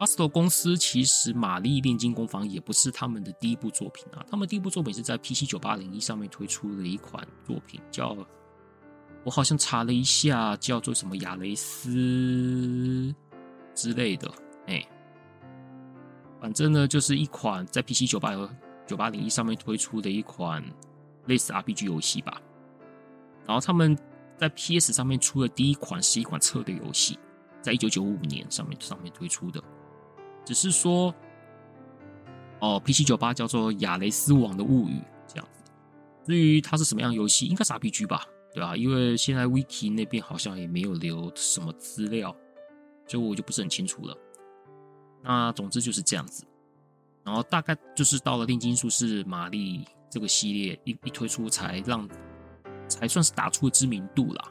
[0.03, 8.17] Gusto 公司其实《玛丽炼金工坊》也不是他们的第一部作品啊，他们第一部作品是在 PC 九八零一上面推出的一款作品，叫
[9.23, 13.15] 我好像查了一下，叫做什么亚雷斯
[13.77, 14.29] 之类的，
[14.67, 14.85] 哎，
[16.41, 18.33] 反正呢就是一款在 PC 九八
[18.85, 20.65] 九八零一上面推出的一款
[21.27, 22.43] 类似 RPG 游戏吧。
[23.47, 23.97] 然后他们
[24.37, 27.17] 在 PS 上面出的第一款是一款策略游戏，
[27.61, 29.62] 在一九九五年上面上面推出的。
[30.44, 31.14] 只是说，
[32.61, 34.94] 哦，PC 九八叫做《亚雷斯王的物语》
[35.26, 35.62] 这样子。
[36.24, 38.24] 至于它是什么样游戏，应该是 RPG 吧？
[38.55, 42.35] 对啊，因为现在 Wiki 那边好像也没有留什么资料，
[43.07, 44.16] 所以我就不是很清楚了。
[45.22, 46.44] 那总之就是这样子。
[47.24, 49.78] 然后大概就是到了《炼金术士玛丽》
[50.11, 52.09] 这个系列一一推出，才让
[52.88, 54.44] 才算是打出知名度啦。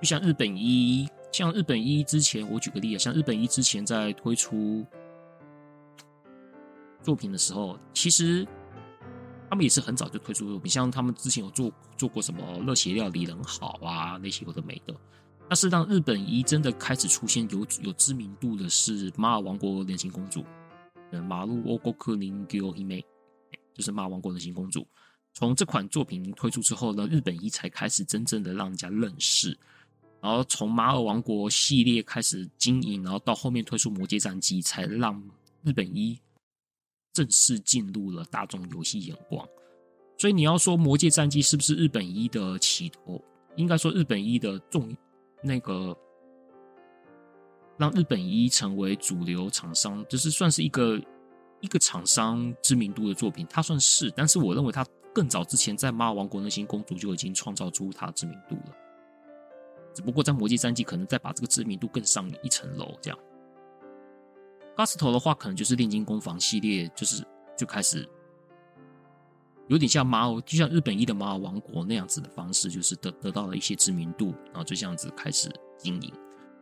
[0.00, 4.84] 就像日本一，像日本一之前，我举个例子，像日本一之前在推出。
[7.06, 8.44] 作品的时候，其实
[9.48, 14.92] 他们也是很早就推出作品，像他们之前有做做过什么热血料理人好啊，那些有的没的。
[15.48, 20.44] 但是让日本一真的开始出现有有知名度的是《马尔王国人形公主》，
[21.22, 23.00] 马路欧国克林给我一枚，
[23.72, 24.80] 就是《马尔王国人形公主》。
[25.32, 29.56] 从这款作品推出之后呢，日本一才开始真正的让人家认识。
[30.20, 35.22] 然后从马尔王国系列开始经营，然后到后面推出《魔界战记》，才让
[35.62, 36.18] 日本一。
[37.16, 39.48] 正式进入了大众游戏眼光，
[40.18, 43.18] 所以你要说《魔界战记》是不是日本一的起头？
[43.54, 44.94] 应该说日本一的重
[45.42, 45.96] 那个
[47.78, 51.00] 让日本一成为主流厂商，就是算是一个
[51.62, 54.12] 一个厂商知名度的作品，它算是。
[54.14, 58.76] 但是我认为它更早之前在《马尔王国：那些公主》就已经创造出它的知名度了，
[59.94, 63.18] 只不过在《魔界战记》可能再把这个知名度更上一层楼，这样。
[64.76, 68.06] Gusto 的话，可能就是炼金工坊系列，就是就开始
[69.68, 76.12] 有点像马尔，就像日本一的马尔王国那样子的方式，就是得得到了一些知名度，然后就这样子开始经营。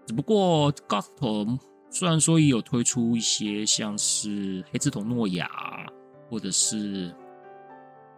[0.06, 1.58] 只不过 Gusto
[1.90, 5.48] 虽然说也有推出一些像是黑之瞳诺亚
[6.28, 7.14] 或者是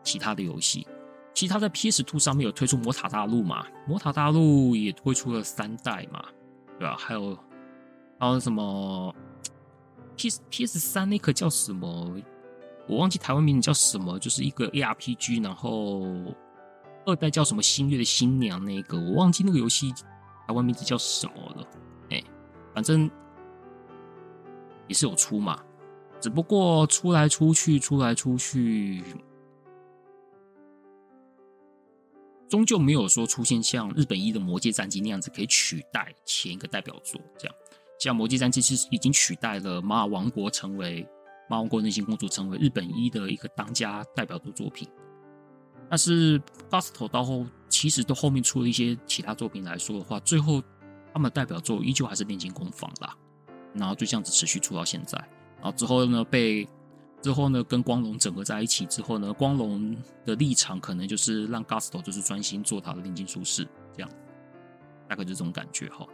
[0.03, 0.87] 其他的游戏，
[1.35, 3.67] 其他在 PS Two 上面有推出魔塔大陆嘛？
[3.87, 6.25] 魔塔大陆也推出了三代嘛，
[6.79, 6.97] 对吧？
[6.99, 7.39] 还有
[8.19, 9.15] 还有什么
[10.17, 12.17] P S P S 三那个叫什么？
[12.89, 16.07] 我忘记台湾名字叫什么，就是一个 A R P G，然后
[17.05, 19.93] 二代叫什么星月的新娘那个，我忘记那个游戏
[20.47, 21.67] 台湾名字叫什么了。
[22.11, 22.23] 哎，
[22.75, 23.11] 反正
[24.87, 25.61] 也是有出嘛，
[26.21, 29.03] 只不过出来出去，出来出去，
[32.49, 37.57] 终究没有说出现像日本一的《魔界战记》那样子可以取代前一个代表作这样。
[37.99, 41.03] 像《魔界战记》是已经取代了《马尔王国》，成为
[41.49, 44.89] 《马尔王国内心公主》成为日本一的一个当家代表作作品。
[45.89, 46.41] 但是
[46.71, 50.63] Gusto 到后其实都后面出了一些其他作品来说的话，最后
[51.13, 53.17] 他们的代表作依旧还是《炼金工坊》啦。
[53.73, 55.19] 然后就这样子持续出到现在。
[55.61, 56.67] 然后之后呢，被
[57.23, 64.11] 之后呢跟光荣整合在一起之后呢，光荣的立场可能就是让 Gusto 就是专心做他的炼金术士这样，
[65.09, 66.07] 大概就这种感觉哈。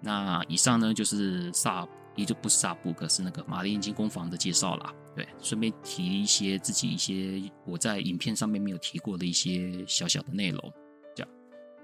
[0.00, 4.92] 那以上呢就是萨，也就不是萨布克，是那个玛丽炼金工坊的介绍啦。
[5.16, 10.72] 对，顺便提一些自己一些我在影片上面没有提过的一些小小的内容，
[11.16, 11.32] 这样。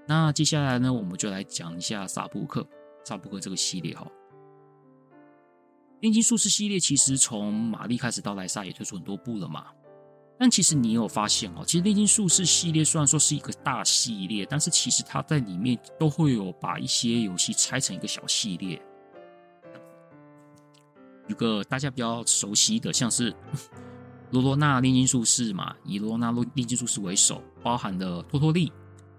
[0.07, 2.65] 那接下来呢，我们就来讲一下萨布克，
[3.03, 4.07] 萨布克这个系列哈。
[5.99, 9.67] 炼金术士系列其实从玛丽开始到莱莎也推出很多部了嘛。
[10.37, 18.81] 但其实你有发现哦，其实炼金术士系列虽然说是一个大系列，但是其实它在里面都会有把一些游戏拆成一个小系列。
[21.27, 23.33] 一个大家比较熟悉的，像是
[24.31, 28.71] 罗罗娜炼金术士嘛，以罗罗娜炼金术士为首，包含了托托利、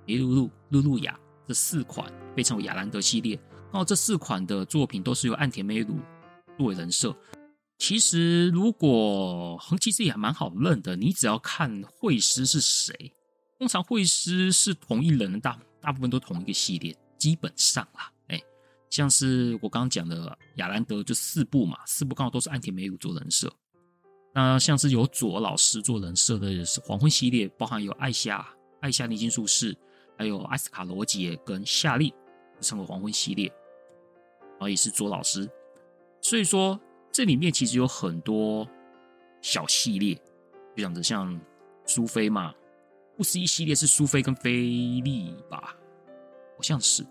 [0.07, 3.41] 梅露露、露露亚这四款被称为亚兰德系列。
[3.73, 5.97] 然后这四款的作品都是由岸田美鲁
[6.57, 7.15] 作为人设。
[7.79, 13.13] 其实如果横其实也蛮好认的，你只要看会师是谁，
[13.59, 18.43] 通常会师是同一人，大大部分都同一个系列，基本上啦，哎，
[18.89, 23.53] 像是我刚刚讲的亚兰德就四部嘛，四部刚好都是安田美鲁做人设。
[24.33, 28.47] 那像是有佐老师做人设的是黄昏系列，包含有艾夏、
[28.81, 29.77] 艾夏炼金术士，
[30.17, 32.13] 还有艾斯卡罗杰跟夏利，
[32.63, 33.49] 称为黄昏系列，
[34.53, 35.47] 然后也是佐老师，
[36.23, 36.81] 所以说。
[37.17, 38.69] 这里面其实有很多
[39.41, 40.15] 小系列，
[40.77, 41.41] 就像子像
[41.87, 42.53] 苏菲嘛，
[43.17, 45.75] 不思议系列是苏菲跟菲利吧，
[46.59, 47.03] 好像是，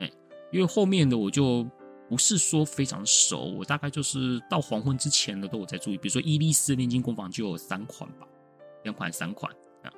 [0.00, 0.10] 哎，
[0.52, 1.66] 因为后面的我就
[2.10, 8.28] 不是说非常熟，我大概就是到黄昏之前的都有在注意，比如说伊莉丝炼金工坊就有三款吧，
[8.82, 9.50] 两款三款
[9.82, 9.88] 啊，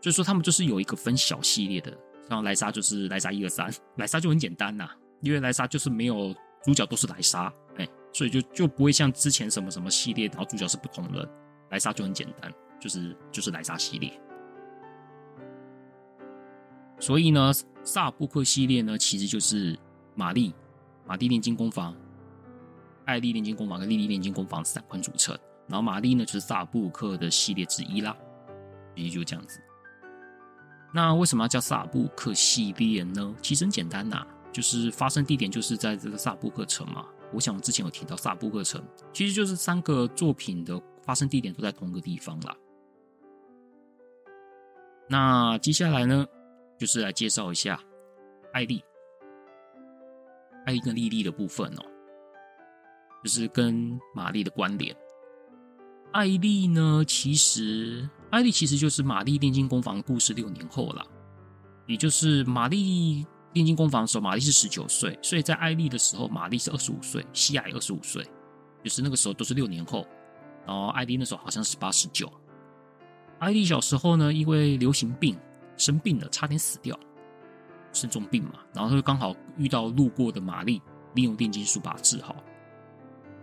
[0.00, 1.96] 所以说他们就是有一个分小系列的，
[2.28, 4.90] 像莱莎就是莱莎一二三，莱莎就很简单呐、
[5.20, 6.34] 因为莱莎就是没有。
[6.64, 7.52] 主角都是莱莎，
[8.14, 11.28] 所以就就不会像之前什么什么系列，然后主角是不同人。
[11.70, 12.50] 莱莎就很简单，
[12.80, 14.18] 就是就是莱莎系列。
[17.00, 17.52] 所以呢，
[17.82, 19.76] 萨布克系列呢，其实就是
[20.14, 20.54] 玛丽、
[21.04, 21.94] 玛丽炼金工坊、
[23.04, 25.36] 艾丽炼金工坊跟莉莉炼金工坊三款组成。
[25.66, 28.16] 然后玛丽呢，就是萨布克的系列之一啦，
[28.94, 29.58] 也就这样子。
[30.92, 33.34] 那为什么要叫萨布克系列呢？
[33.42, 37.04] 其实很简单呐、就是发生地点就是在这个萨布克城嘛，
[37.34, 38.82] 我想我之前有提到萨布克城，
[39.12, 42.56] 其实就是三个作品的发生地点都在同一个地方啦。
[45.08, 46.26] 那接下来呢，
[46.78, 47.78] 就是来介绍一下
[48.52, 48.82] 艾丽、
[50.64, 51.82] 艾丽跟莉莉的部分哦，
[53.22, 54.96] 就是跟玛丽的关联。
[56.12, 61.04] 艾丽呢，其实艾丽其实就是玛丽炼金工坊故事六年后了，
[61.86, 63.26] 也就是玛丽。
[63.54, 68.24] 炼金工坊的时候，玛丽是十九岁，所以在艾丽的时候，玛丽是二十五岁，西亚也二十五岁，
[68.82, 70.06] 就是那个时候都是六年后。
[70.66, 72.30] 然后艾丽那时候好像是十八、十九。
[73.38, 75.36] 艾丽小时候呢，因为流行病
[75.76, 76.98] 生病了，差点死掉，
[77.92, 78.60] 生重病嘛。
[78.72, 80.80] 然后就刚好遇到路过的玛丽，
[81.14, 82.36] 利用炼金术把他治好。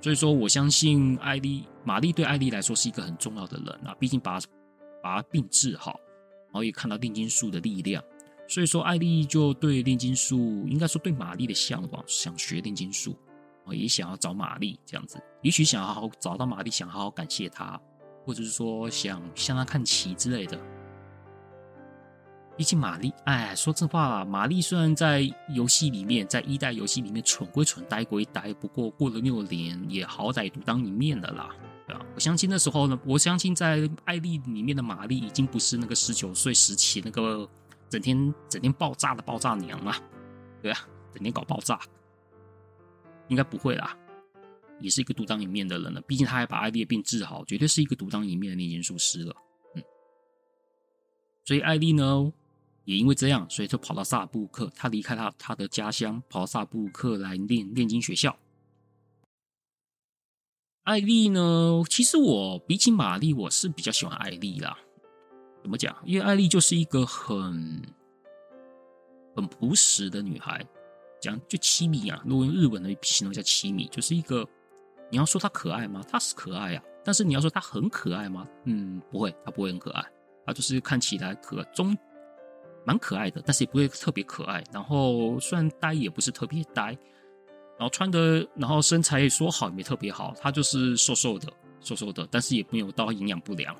[0.02, 4.40] 所以说，我相信艾丽，玛丽对艾丽来说是一个很重要的人啊，毕竟把
[5.04, 6.00] 把病治好，
[6.48, 8.04] 然后也看到炼金术的力量。
[8.52, 13.16] 所以说，艾丽就对炼金术，应该说对玛丽的向往，想学炼金术，
[13.70, 17.80] 也想要找玛丽这样子，也许想要好好找到玛丽，想好好感谢她，
[18.26, 20.60] 或者是说想向她看齐之类的。
[22.58, 25.22] 毕竟玛丽，哎，说真话啦，玛丽虽然在
[25.56, 31.56] 游戏里面，在一代游戏里面蠢归蠢，呆归呆，不过过了六年，也好歹独当一面了啦，
[31.88, 32.06] 对吧？
[32.14, 37.50] 我相信那时候呢，我相信在艾丽里面的玛丽已经不是那个十九岁时期那个。
[37.92, 40.02] 整天整天爆炸的爆炸娘啊，
[40.62, 41.78] 对啊，整天搞爆炸，
[43.28, 43.98] 应该不会啦，
[44.80, 46.00] 也是一个独当一面的人了。
[46.02, 49.36] 毕竟他还把艾丽的病治好，绝对是一个独当一面的炼金术师了。
[49.76, 49.84] 嗯，
[51.44, 52.32] 所以艾丽呢，
[52.86, 58.40] 也因为这样，所以就跑到萨布克，他离开他他的家乡，跑到萨布克来练炼金学校。
[60.84, 64.80] 艾丽呢，其实我比起玛丽，我是比较喜欢艾丽啦。
[65.62, 65.96] 怎么讲？
[66.04, 67.82] 因为艾丽就是一个很
[69.36, 70.66] 很朴实的女孩，
[71.22, 72.22] 讲就七米啊。
[72.26, 74.48] 如果用日文的形容叫七米，就是一个
[75.10, 76.04] 你要说她可爱吗？
[76.10, 78.48] 她是可爱啊，但是你要说她很可爱吗？
[78.66, 80.04] 嗯，不会，她不会很可爱，
[80.46, 81.96] 她就是看起来可中
[82.84, 84.64] 蛮可爱的，但是也不会特别可爱。
[84.74, 86.98] 然后虽然呆也不是特别呆，
[87.78, 91.48] 然后穿的，然后身材也说好也没特别好，她就是瘦瘦的，
[91.80, 93.76] 瘦瘦的，但是也没有到营养不良。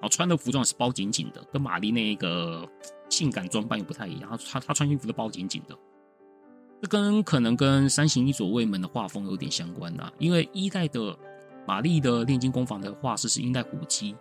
[0.00, 2.66] 然后穿的服装是包紧紧的，跟玛丽那个
[3.10, 4.38] 性感装扮又不太一样。
[4.50, 5.76] 她她穿衣服都包紧紧的。
[6.80, 11.14] 这跟可能跟三行一左卫门的画风有点相关呐，因为一代的
[11.66, 14.16] 玛丽的炼金工坊的画师是樱代虎姬，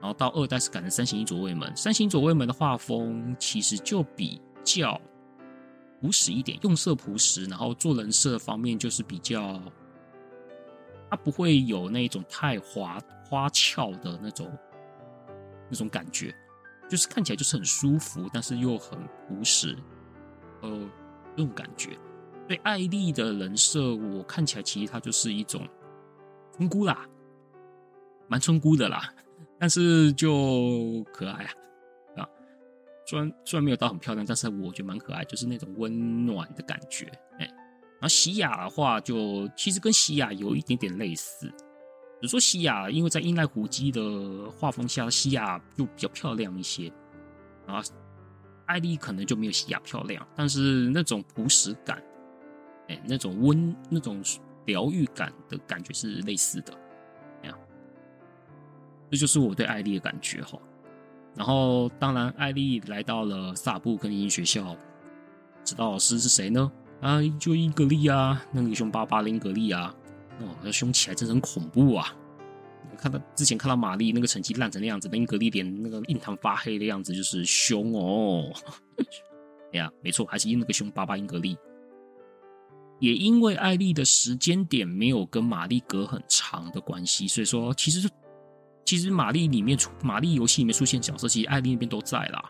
[0.00, 1.70] 然后到二代是改成三行一左卫门。
[1.76, 4.98] 三行左卫门的画风其实就比较
[6.00, 9.60] 朴实一点，用色朴实，然后做人设方面就是比较，
[11.10, 12.98] 它不会有那种太花
[13.28, 14.50] 花俏的那种
[15.72, 16.32] 那种感觉，
[16.88, 18.96] 就是看起来就是很舒服，但是又很
[19.26, 19.76] 朴实，
[20.60, 20.88] 呃。
[21.34, 21.98] 那种感觉，
[22.46, 25.66] 对艾丽的人设，我看起来其实她就是一种
[26.54, 27.08] 村姑啦，
[28.28, 29.14] 蛮村姑的啦，
[29.58, 31.52] 但是就可爱啊
[32.18, 32.28] 啊！
[33.06, 37.06] 虽然虽然没有到很漂亮，但是我觉得蛮可爱，就是那种温暖的感觉。
[37.38, 41.50] 哎，然后西雅的话就，其实跟西雅有一点点类似，
[42.22, 46.90] 只是说西亚因为在樱代虎姬的画风下，西亚就比较漂亮一些
[47.66, 47.82] 啊。
[48.66, 52.00] 艾丽可能就没有西亚漂亮，但是那种朴实感，
[52.88, 54.22] 哎，那种温、那种
[54.66, 56.72] 疗愈感的感觉是类似的，
[57.42, 57.58] 这样，
[59.10, 60.56] 这就是我对艾丽的感觉哈。
[61.34, 64.76] 然后，当然，艾丽来到了萨布克尼学校，
[65.64, 66.70] 指导老师是谁呢？
[67.00, 69.92] 啊，就英格丽啊，那个凶巴巴的英格丽啊，
[70.42, 72.14] 哦，那凶起来真的很恐怖啊。
[72.98, 78.52] 看到之前看到玛丽那个成绩烂成那样子，那英格丽脸那个印堂发黑的样子，就是凶哦。
[79.72, 81.56] 哎 呀，没错，还是因那个凶巴巴英格丽。
[83.00, 88.08] 也因为艾丽的时间点没有跟玛丽隔很长的关系，所以说其实
[88.84, 92.44] 其实玛丽里面出玛丽游戏里面出现角色，其实艾丽那边都在啦，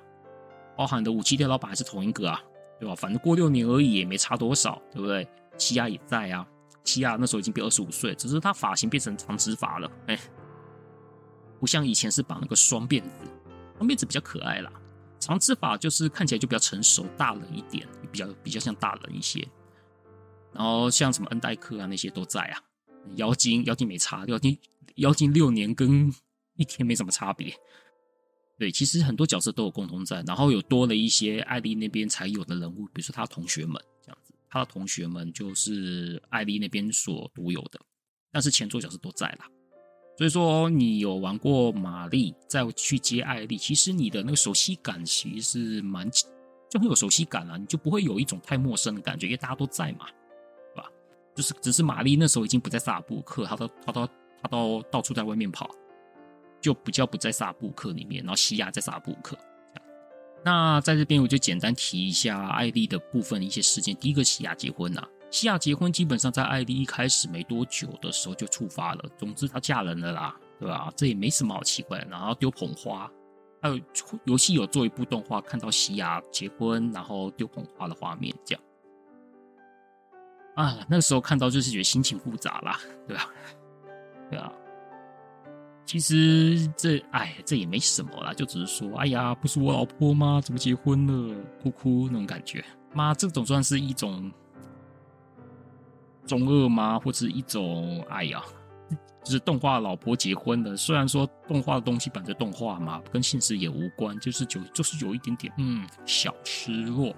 [0.77, 2.39] 包含的武器店老板还是同一个啊，
[2.79, 2.95] 对吧？
[2.95, 5.27] 反正过六年而已，也没差多少，对不对？
[5.57, 6.47] 西亚也在啊。
[6.85, 10.19] 西亚那时候已经变二十五岁，只是他发型变成长直发了，哎，
[11.61, 13.09] 不像以前是绑那个双辫子，
[13.79, 14.73] 双辫子比较可爱啦。
[15.21, 19.47] 长直发就是看起来就比较成熟、大人一点，比较比较像大人一些。
[20.53, 22.61] 然后像什么恩戴克啊那些都在啊，
[23.15, 24.59] 妖精妖精没差，妖精
[24.97, 26.13] 妖精六年跟
[26.57, 27.55] 一天没什么差别。
[28.59, 33.81] 对，其实很多角色都有共同在，然后有多了一些艾丽那边才有的人物，比如说他同学们。
[34.53, 37.81] 他的同学们就是艾丽那边所独有的，
[38.31, 39.49] 但是前作角色都在啦。
[40.19, 46.07] 所以说你有玩过玛丽，再去接艾丽，其实你的那个熟悉感其实是蛮
[46.69, 50.05] 就很有熟悉感啊，你就不会有一种太陌生的感觉，因为大家都在嘛，
[50.75, 50.91] 对吧？
[51.35, 54.07] 就是只是玛丽那时候已经不在萨布克，他都他都
[54.43, 55.71] 他都到处在外面跑，
[56.61, 59.35] 就比较不在萨布克里面，然后西亚在萨布克。
[60.45, 63.95] 那在这边我就简单提一下艾丽的部分一些事件。
[63.97, 69.05] 第一个，西亚结婚呐、啊，西亚结婚基本上在艾丽一开始没多久的时候就触发了。
[69.17, 70.93] 总之她嫁人了啦，对吧？
[70.97, 72.05] 这也没什么好奇怪。
[72.11, 73.09] 然后丢捧花，
[73.61, 73.79] 还有
[74.25, 78.63] 游戏有做一部动画，看到西亚结婚然后丢捧花的画面，这样。
[80.57, 83.29] 啊，那个时候看到就是觉得心情复杂啦，对吧？
[84.29, 84.53] 对啊。
[85.93, 90.41] 其实这哎，这也没什么啦，就只是说，哎呀，不是我老婆吗？
[90.43, 91.37] 怎么结婚了？
[91.63, 92.65] 哭哭那种感觉。
[92.95, 94.33] 妈，这总算是一种
[96.27, 96.99] 中二吗？
[96.99, 98.43] 或者一种哎呀，
[99.23, 100.75] 就是动画老婆结婚了。
[100.75, 107.15] 虽然说动画的东西本着动画嘛，跟现实也无关，就是就就是有一点点嗯小失落，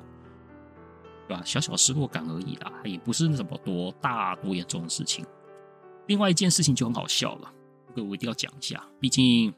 [1.28, 1.42] 对吧？
[1.44, 5.24] 小小失落感而已啦，也不是那什么多大多严重的事情。
[6.08, 7.52] 另外一件事情就很好笑了。
[7.94, 9.54] 这个我一定要讲一下，毕竟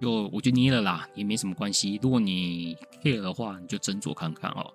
[0.00, 2.00] 就我就捏了啦，也没什么关系。
[2.02, 4.72] 如果你 care 的话，你就斟酌看看哦。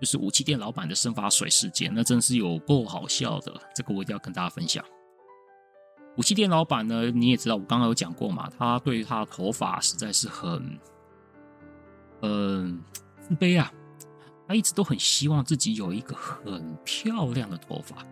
[0.00, 3.52] 就是武器店老板的生发水事件，那真是有够好笑的。
[3.74, 4.84] 这个我一定要跟大家分享。
[6.16, 10.78] 武器店老板呢，你也知道，我刚刚有讲过嘛，他对于他的头发实在是很，
[12.22, 12.80] 嗯，
[13.20, 13.72] 自卑啊。
[14.46, 18.06] 他一直都很希望自己有一个很漂亮的头发，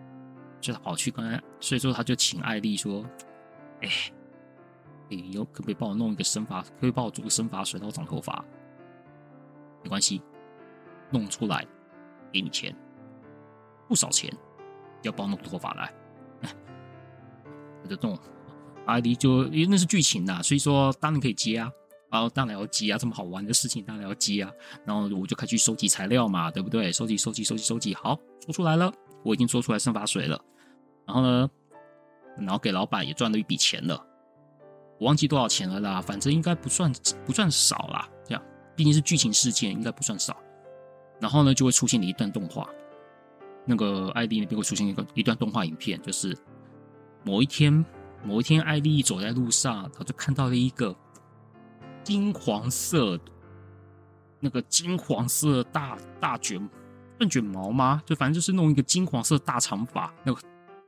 [0.59, 3.05] 就跑去跟，所以说他就请艾丽说。
[3.81, 3.89] 哎，
[5.09, 6.61] 你有可不可以帮我弄一个生发？
[6.61, 8.43] 可不可以帮我做个生发水，让我长头发？
[9.83, 10.21] 没关系，
[11.11, 11.65] 弄出来
[12.31, 12.75] 给你钱，
[13.87, 14.31] 不少钱，
[15.03, 15.93] 要帮我弄头发来。
[17.83, 18.17] 我 就弄，
[18.85, 21.71] 艾丽就因为那是剧情呐，所以说当然可以接啊，
[22.09, 24.51] 然后当然要接啊，这么好玩的事情当然要接啊。
[24.85, 26.91] 然后我就开始收集材料嘛，对不对？
[26.91, 28.91] 收集、收集、收集、收集，好，做出来了，
[29.23, 30.43] 我已经做出来生发水了。
[31.05, 31.49] 然后呢？
[32.39, 34.05] 然后给老板也赚了一笔钱了。
[34.99, 36.91] 我忘记多少钱了啦，反正应该不算
[37.25, 38.09] 不算少啦。
[38.25, 38.43] 这样，
[38.75, 40.35] 毕竟是剧情事件，应该不算少。
[41.19, 42.67] 然后呢，就会出现了一段动画，
[43.65, 46.35] 那个艾莉那边会出现一个一段动画影片，就是
[47.23, 47.85] 某一天，
[48.23, 50.95] 某一天，艾莉走在路上，她就看到了一个
[52.03, 53.19] 金黄色，
[54.39, 56.57] 那个金黄色大大卷，
[57.17, 58.01] 算卷毛吗？
[58.05, 60.41] 就反正就是弄一个金黄色大长发，那个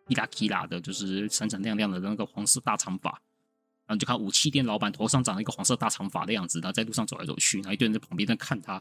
[0.10, 3.10] 伊拉基拉的，就是闪闪亮亮的那个黄色大长发。
[3.88, 8.80] 然后就看武器店老板头上长了一个黄色大长发的样子，然后在路上走来走去，然后一堆人在旁边在看他。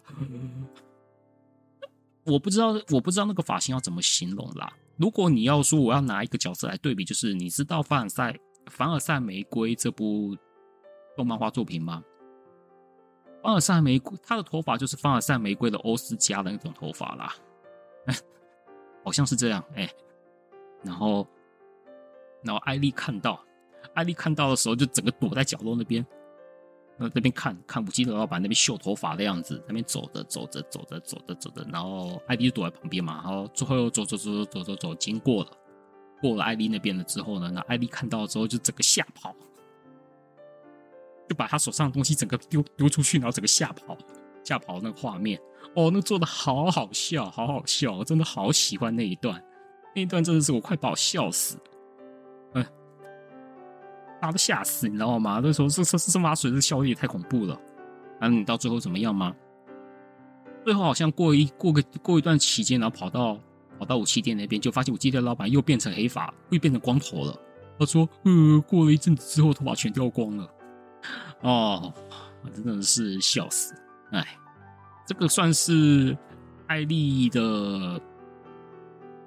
[2.24, 4.70] 我不知道，我不知道那个发型要怎么形容啦。
[4.99, 10.37] 如果你要说我要拿一个角色来对比，就是你知道凡尔赛凡尔赛玫瑰这部
[11.16, 12.05] 动漫画作品吗？
[13.43, 17.35] 凡尔赛玫瑰，他的头发就是凡尔赛玫瑰的欧斯加的那种头发啦，
[19.03, 19.91] 好像是这样哎。
[20.89, 21.26] 然后，
[22.43, 23.39] 然后艾莉看到。
[23.95, 26.05] 艾莉看到的时候，就整个躲在角落那边，
[26.97, 35.51] 那那边看看武器的老板那边秀头发的样子，那边走着走着走着走着走着，然后艾莉就躲在旁边嘛，然后最后又走走走走走走走，经过了，
[36.20, 39.34] 过了艾莉那边了之后呢，那艾莉看到之后就整个吓跑，
[41.28, 43.97] 就把他手上的东西整个丢丢出去，然后整个吓跑，
[44.45, 45.41] 吓跑那个画面，
[45.74, 49.43] 哦，那做的好好笑，好好笑，我真的好喜欢那一段，
[49.95, 51.59] 那一段真的是我快把我笑死。
[54.20, 55.41] 大家都吓死，你知道吗？
[55.41, 57.57] 那时候这这这马水的效率也太恐怖了。
[58.20, 59.32] 那你到最后怎么样吗？
[60.64, 63.39] 最后好像过一过个过一段期间，然后跑到
[63.78, 67.39] 跑到武器店那边，就发现武器店老板又变成黑发，又变成光头了。
[67.78, 70.51] 他说：“呃，过了一阵子之后，头发全掉光了。”
[71.43, 71.95] 哦，
[72.53, 73.72] 真的是笑死！
[74.11, 74.26] 哎，
[75.07, 76.18] 这个算是
[76.66, 78.01] 艾丽的。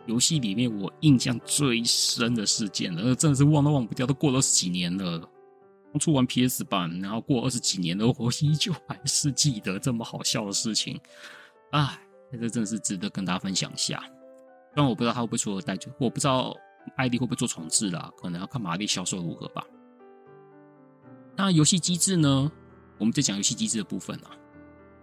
[0.07, 5.19] 游戏里面我印象最深的事件了，那真的是忘都忘不掉，都过了二十几年了。
[5.91, 10.99] 刚出完 PS 版，然后过二十几年了，我依旧还是记得这么好笑的事情。
[11.71, 11.99] 哎，
[12.31, 14.01] 这真的是值得跟大家分享一下。
[14.73, 16.55] 虽然我不知道他会不会出二代，就我不知道
[16.95, 19.63] 艾莉会不会做重置啦，可能要看玛丽销售如何吧。
[21.35, 22.51] 那游戏机制呢？
[22.97, 24.31] 我们在讲游戏机制的部分啊。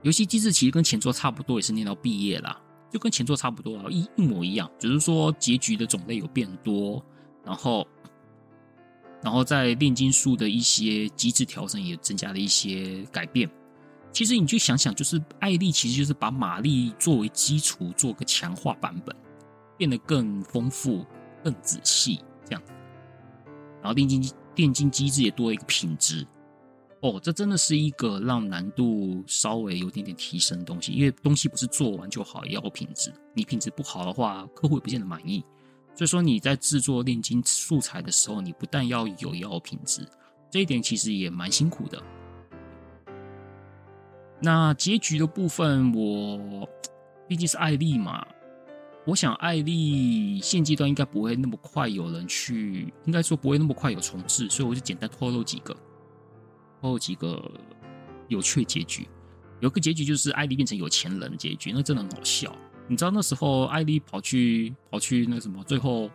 [0.03, 2.61] 游戏机制其实跟前作差不多，也是念到毕业啦。
[2.91, 7.05] 就跟前作差不多啊，一一模一样，只是说结局的种类有变多，
[7.45, 7.87] 然后，
[9.23, 13.49] 然后在炼金术的一些机制调整也增加了一些改变。
[14.11, 19.15] 其实你就想想，就是艾丽其实就是把玛丽作为基础做个强化版本，
[19.77, 21.05] 变得更丰富、
[21.45, 22.63] 更仔细这样。
[23.83, 26.27] 然后炼金炼金机制也多了一个品质。
[27.01, 33.13] 哦，这真的是一个让难度稍微有点点提升的东西，因为东西不是做完就好，也要品质。
[33.35, 35.45] 你品质不好的话，客户也不见得满意。
[35.95, 40.05] 所以说你在制作炼金素材的时候，你不但要有，也要品质。
[40.51, 42.03] 这一点其实也蛮辛苦的。
[44.41, 46.69] 那结局的部分，我
[47.29, 48.27] 毕竟是艾丽嘛，
[49.05, 55.77] 我想艾丽现阶段应该不会那么快有人去，应该说不会那么快有重置，所以我就简单透露几个。
[56.81, 57.51] 后几个
[58.29, 59.09] 有趣结局，
[59.61, 62.55] 有个结局就是艾莉变成有钱人结局，那真的很好笑。
[62.87, 66.11] 你知道那时候艾莉跑去跑去那什么，最后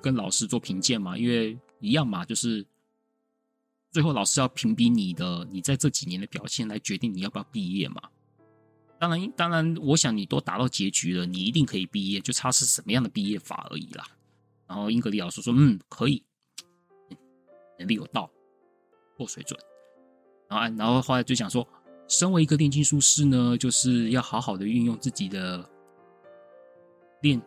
[0.00, 1.18] 跟老师做评鉴嘛？
[1.18, 2.66] 因为一样嘛，就是
[3.90, 8.00] 最后老师要评比你的你在这几年的表现来决定你要不要毕业嘛。
[8.98, 14.06] 当然，当然，我想你都达到结局了，你一定可以毕业，就差是什么样的毕业法而已啦。
[14.66, 16.24] 然后英格里老师说：“嗯，可以，
[17.78, 18.30] 能力有到。”
[19.16, 19.58] 破水准，
[20.48, 21.66] 然后，然后后来就想说，
[22.06, 25.68] 身为一个炼金术师呢，就是要好好的运用自己的
[27.22, 27.40] 炼，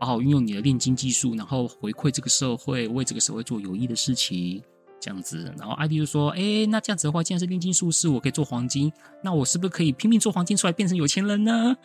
[0.00, 4.62] 好好运用你的炼金技术，然后回馈这个社会，为这个社会做有益的事情，
[4.98, 5.54] 这样子。
[5.58, 8.92] 然后艾莉就说：“哎，那这样子的话，既然是炼金术师，我可以做黄金，
[9.22, 11.76] 那我是不是可以拼命做黄金出来，变成有钱人呢？”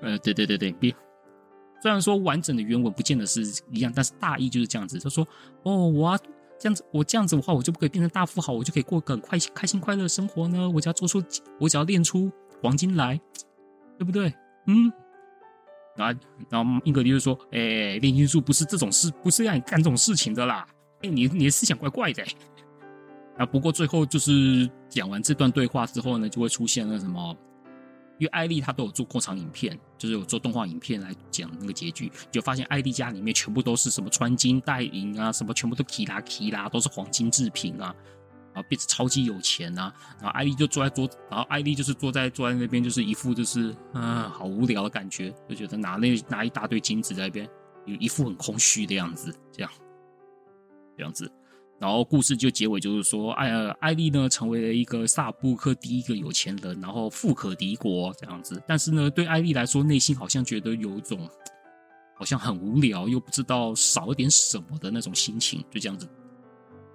[0.00, 0.94] 呃，对对对对，别。
[1.84, 4.98] 虽然说完整的原文不见得是一样，但是大意就是这样子。
[4.98, 5.22] 他说
[5.64, 6.18] ：“哦，我要
[6.58, 10.70] 这样子，我这样子的话，我就不可以变成大富豪，我就可以过个很快开心快乐生活呢。
[10.70, 11.22] 我只要做出，
[11.60, 12.32] 我只要练出
[12.62, 13.20] 黄金来，
[13.98, 14.32] 对不对？
[14.66, 14.90] 嗯。
[15.94, 20.66] 然后，然后英格丽就说：‘哎，炼金术不是这种事，不是让你干这种事情的啦。
[21.02, 22.24] 哎，你你的思想怪怪的。’
[23.36, 27.36] 啊，不过最后就是讲完这段对话之后呢，就会出现了什么？”
[28.18, 37.94] 因为艾丽她都有做过场影片，就是有做动画影片来讲那个结局，就发现艾丽家里面全部都是什么穿金戴银啊，什么全部都提拉提拉，都是黄金制品啊，
[38.52, 47.48] 然后变成超级有钱啊，然后艾丽就坐在桌，然后艾丽就是坐在坐在那边，就是一副就是嗯好无聊的感觉，就觉得拿那拿一大堆金子在那边，
[47.84, 49.70] 有一副很空虚的样子，这样
[50.96, 51.30] 这样子。
[51.84, 58.58] 然后故事就结尾就是说，艾尔艾丽呢成为了一个萨布克第一个有钱人，然后富可敌国这样子。
[58.66, 61.28] 但是呢，对艾丽来说，内心好像觉得有一种
[62.16, 66.08] 好像很无聊，又不知道少点什么的那种心情，就这样子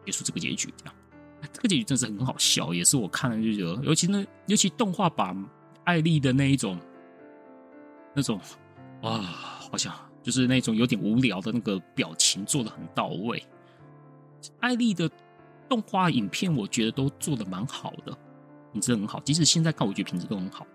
[0.08, 0.74] 结束这个结局。
[0.76, 0.96] 这样，
[1.54, 5.38] 这个结局真是很好笑，也是我看了就觉得，尤其呢，尤其动画版
[5.84, 6.80] 艾丽的那一种
[8.16, 8.42] 那种
[9.04, 9.20] 啊，
[9.70, 13.44] 好像就是那种有点无聊的那个表情做的很到位。
[14.60, 15.10] 艾丽的
[15.68, 18.18] 动画影片，我觉得都做得蛮好的，
[18.74, 19.20] 品质很好。
[19.22, 20.66] 即使现在看，我觉得品质都很好。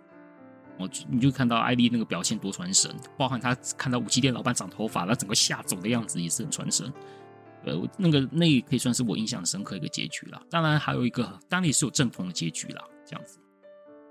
[0.77, 6.93] 我你就看到艾丽那个表现多传神，包含他看到武器店老板长头发，他整个吓走的样子也是很传神。
[7.65, 10.43] 呃，那个那可以算是我印象深刻一个结局了。
[10.51, 12.85] 当然还有一个，当然也是有正统的结局啦。
[13.07, 13.39] 这样子，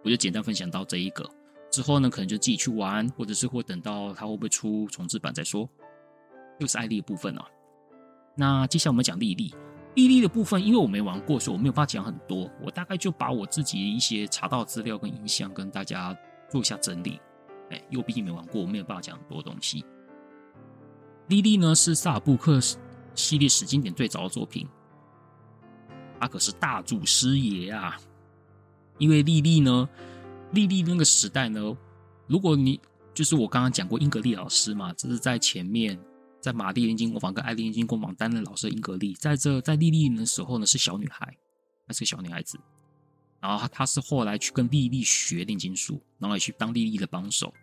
[0.04, 1.30] 我就简单分享到这一个
[1.70, 5.70] 之后呢，可能就自己去玩，或者是会等到他会不会出重制版再说。
[6.60, 7.46] 又是艾丽的部分啊。
[8.36, 9.54] 那接下来我们讲莉莉，
[9.96, 12.50] 莉莉的部分，因为我没玩过，所以我没有办法讲很多。
[12.62, 16.18] 我大概就把我自己的一些查到资料跟印象跟大家
[16.50, 17.20] 做一下整理。
[17.70, 19.86] 哎，因为我毕竟没玩过，我没有办法讲很多东西。
[21.28, 22.60] 莉莉呢是萨尔布克
[23.14, 24.68] 系列史经典最早的作品，
[26.20, 27.98] 他可是大祖师爷啊！
[28.98, 29.88] 因为莉莉呢，
[30.52, 31.78] 莉莉那个时代呢，
[32.28, 32.80] 如果你
[33.14, 36.00] 就是我刚刚讲过英格丽老师嘛，这是在前面。
[36.44, 41.26] 在玛丽炼金工坊跟艾丽炼金工坊担任老师的英格丽，在这在莉莉的时候呢是小女孩，
[41.88, 42.60] 她是个小女孩子，
[43.40, 47.54] 然后她她是后来去跟莉莉学炼金术，然后也去当莉莉的帮手。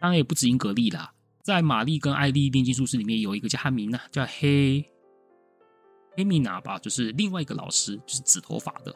[0.00, 1.12] 当然也不止英格丽啦，
[1.42, 4.82] 在玛丽跟艾丽炼金术师里面有一个叫汉米娜，叫黑
[6.16, 8.94] 黑米娜吧，就是另外一个老师，就是紫头发的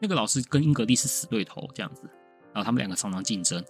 [0.00, 2.08] 那个老师，跟英格丽是死对头这样子，
[2.54, 3.62] 然后他们两个常常竞争。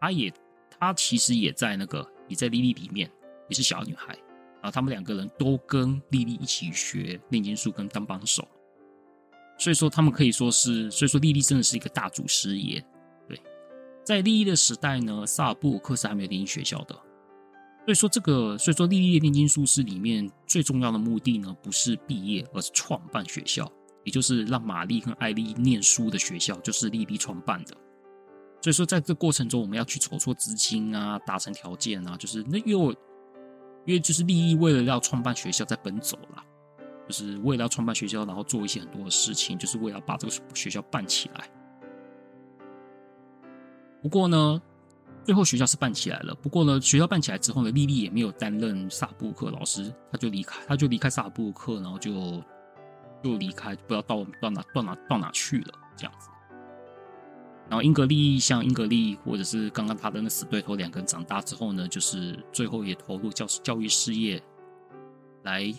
[0.00, 0.32] 他也
[0.78, 3.10] 他其实也在那个也在莉莉里面。
[3.50, 4.14] 也是小女孩，
[4.62, 8.46] 然后他们两个人都跟莉莉一起学炼金术跟当帮手，
[9.58, 12.80] 所以说他们可以说是，所以说莉莉真的是一个大祖师爷。
[13.28, 13.36] 对，
[14.04, 16.94] 在莉莉的时代呢，萨尔布克是还没有炼金学校的，
[17.84, 23.68] 所以说这个，所以说莉莉的炼金术师里面最重要的目的呢，不是毕业，而是创办学校，
[24.04, 27.76] 也就是让玛丽跟艾丽念书的学校，就是莉莉创办的。
[28.62, 32.94] 所以说，在这过程中，我们要去筹措资金啊，达成条件啊，就是那又。
[33.84, 36.44] 因为就是莉莉为了要创办学校在奔走啦，
[37.08, 41.48] 就是为了要创办学校，然后做一些很多的事情，就是为了把这个学校办起来。
[44.02, 44.60] 不过呢，
[45.24, 46.34] 最后学校是办起来了。
[46.36, 52.42] 不过呢，学校办起来之后呢，莉莉也没有担任萨布克老师，他就离开，他就离开萨布克，然后就
[53.22, 56.28] 就离开，不知道到到哪到哪到哪去了，这样子。
[57.70, 64.42] 然后英格利像英格利，或者是刚刚他的那死对头两个人长大之后呢，就是最后也投入教教育事业，
[65.44, 65.72] 来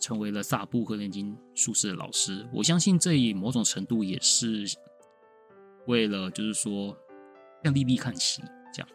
[0.00, 2.44] 成为了萨布和炼金术士的老师。
[2.52, 4.66] 我相信这以某种程度也是
[5.86, 6.98] 为了，就是说
[7.62, 8.42] 向莉莉看齐。
[8.72, 8.88] 这样，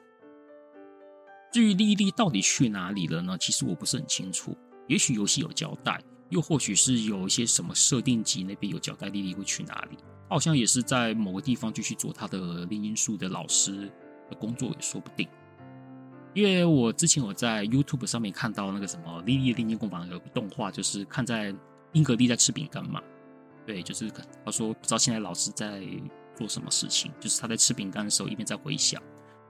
[1.54, 3.38] 至于莉莉到底去哪里了呢？
[3.40, 4.54] 其实我不是很清楚。
[4.90, 9.98] 也许游戏有交代，又或许是有一些什么设定集那边有交代莉莉会去哪里。
[10.32, 13.92] 好像也是在某个地方继续做他的炼金术的老师
[14.30, 15.28] 的工作也说不定，
[16.36, 21.52] 因为我之前我在 YouTube 上面看到那个什么莉莉的炼金工坊有个动画，就是看在
[21.94, 23.02] 英格丽在吃饼干嘛，
[23.66, 24.08] 对，就是
[24.46, 25.84] 他说不知道现在老师在
[26.38, 29.02] 做什么事情，就是他在吃饼干的时候一边在回想，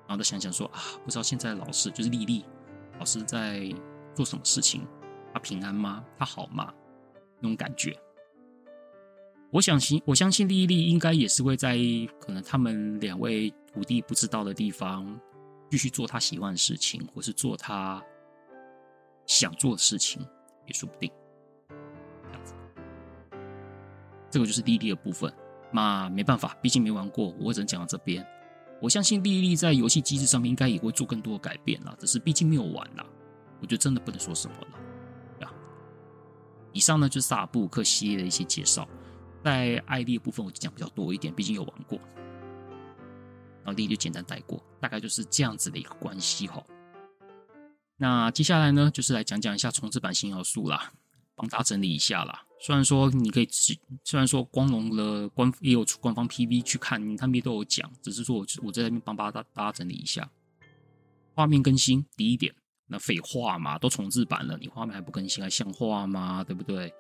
[0.08, 2.46] 然后他想想说啊，不知道现在老师就是莉莉
[2.98, 3.70] 老师在
[4.16, 4.88] 做什么事情，
[5.34, 6.04] 他平安吗？
[6.18, 6.74] 他好吗？
[7.40, 7.98] 那种感觉。
[9.52, 11.78] 我想信，我相信莉莉应该也是会在
[12.20, 15.20] 可能他们两位徒弟不知道的地方，
[15.70, 18.04] 继续做他喜欢的事情，或是做他
[19.26, 20.22] 想做的事情，
[20.68, 21.12] 也说不定。
[22.32, 22.54] 这样子，
[24.30, 25.34] 这个就是莉莉的部分。
[25.72, 28.26] 那没办法，毕竟没玩过，我只能讲到这边。
[28.82, 33.06] 我相信莉莉在游戏机制上面应该也会做更多的改变啦，只是毕竟没有玩啦，
[33.62, 34.80] 我就真的不能说什么了。
[36.80, 38.88] 以上呢就是萨布克系列的一些介绍。
[39.44, 42.00] 在艾丽的部分，我就讲比较多一点，毕竟有玩过。
[43.64, 46.66] 然后莉莉就简单带过，大概就是这样子的一个关系哈。
[47.98, 50.94] 那接下来呢，就是来讲讲一下重置版新要素啦，
[51.36, 52.46] 帮大家整理一下啦。
[52.62, 53.50] 虽然说你可以，
[54.06, 60.30] 虽然说光荣的官也有出官方 PV 去看，他们也都有讲，只是说我我在那边帮大大家整理一下。
[61.36, 62.56] 画面更新第一点，
[62.92, 66.44] 那废话嘛，都重置版了，你画面还不更新，还像话吗？
[66.44, 66.92] 对不对？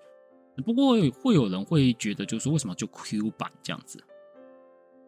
[0.63, 3.99] 不过会有人会觉得，就是为什么就 Q 版这样子？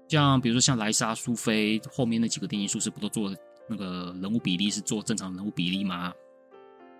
[0.08, 3.34] 像比如说像莱莎、苏菲后面那几个电影术士不都做
[3.70, 6.12] 那个人物比例是做正常人物比例吗？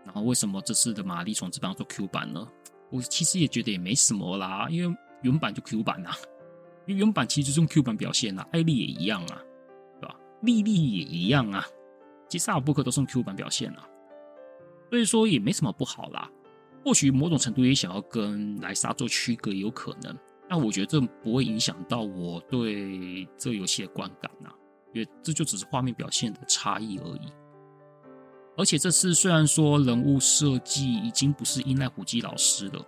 [0.06, 2.48] 然后为什么这次的玛丽重置版要做 Q 版呢？
[2.90, 6.14] 我其实也觉得也没什么啦，因为原版就 Q 版啊，
[6.86, 9.42] 因为原版其实就是用 Q 版表现啦，艾丽也一样啊，
[10.00, 10.16] 对吧？
[10.42, 11.66] 莉莉也一样啊，
[12.32, 13.84] 其实萨尔布克都是用 Q 版表现啊，
[14.90, 16.32] 所以说也没什么不好啦。
[16.86, 20.18] 或许某种程度也想要跟莱莎做区隔，有可能。
[20.48, 24.50] 但我觉得这不会影响到我对这个游戏的观感呐，
[24.94, 27.34] 因为这就只是画面表现的差异而已。
[28.56, 32.86] 而且这次虽然说人物设计已经不是樱濑虎吉老师了，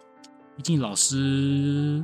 [0.56, 2.02] 毕竟老师，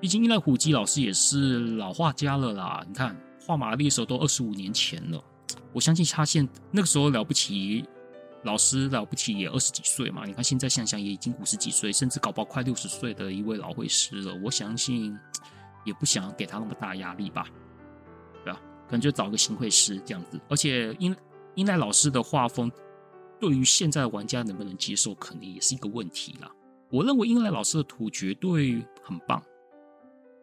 [0.00, 2.82] 毕竟依赖虎吉老师也是老画家了啦。
[2.88, 3.14] 你看
[3.46, 5.22] 画玛丽的时候都二十五年前了，
[5.72, 7.84] 我相信他现那个时候了不起。
[8.42, 14.34] 老师了不起也二十几岁嘛，你看现在想想也已经五十几岁，甚至搞不好快六十岁的一位老会师了。
[14.42, 15.14] 我相信
[15.84, 17.46] 也不想给他那么大压力吧，
[18.42, 18.58] 对吧？
[18.86, 20.40] 可能就找个新会师这样子。
[20.48, 21.14] 而且英
[21.54, 22.72] 英奈老师的画风，
[23.38, 26.50] 对于现在的玩家能不能接受，可能也是一个问题啦。
[26.90, 29.42] 我认为樱濑老师的图绝对很棒，